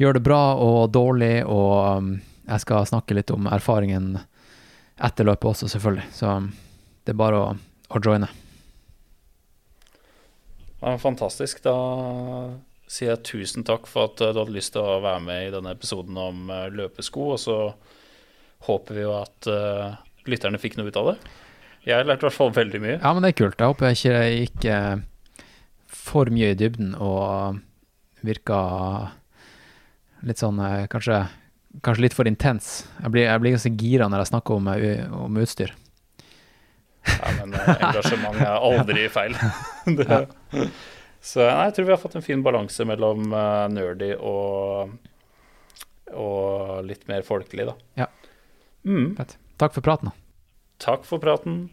[0.00, 2.10] gjør det bra og dårlig, og um,
[2.44, 4.14] jeg skal snakke litt om erfaringen
[4.96, 6.08] etter løpet også, selvfølgelig.
[6.16, 6.38] Så
[7.04, 7.54] det er bare å,
[7.88, 8.28] å joine.
[10.86, 11.64] Ja, fantastisk.
[11.66, 11.74] Da
[12.86, 15.50] sier jeg tusen takk for at eh, du hadde lyst til å være med i
[15.50, 17.32] denne episoden om eh, løpesko.
[17.34, 17.56] Og så
[18.66, 21.16] håper vi jo at uh, lytterne fikk noe ut av det.
[21.86, 22.94] Jeg lærte i hvert fall veldig mye.
[22.96, 23.60] Ja, men det er kult.
[23.60, 25.44] Jeg håper jeg ikke gikk uh,
[26.06, 27.60] for mye i dybden og
[28.26, 28.60] virka
[30.26, 31.20] litt sånn uh, kanskje,
[31.82, 32.86] kanskje, litt for intens.
[33.02, 34.72] Jeg blir, jeg blir ganske gira når jeg snakker om,
[35.26, 35.74] om utstyr.
[37.06, 39.36] Ja, men engasjement er aldri feil.
[39.98, 40.24] det, ja.
[41.26, 44.92] Så nei, jeg tror vi har fått en fin balanse mellom uh, nerdy og,
[46.14, 47.74] og litt mer folkelig, da.
[48.04, 48.10] Ja.
[48.86, 49.16] Mm.
[49.58, 50.14] Takk for praten.
[50.78, 51.64] Takk for praten.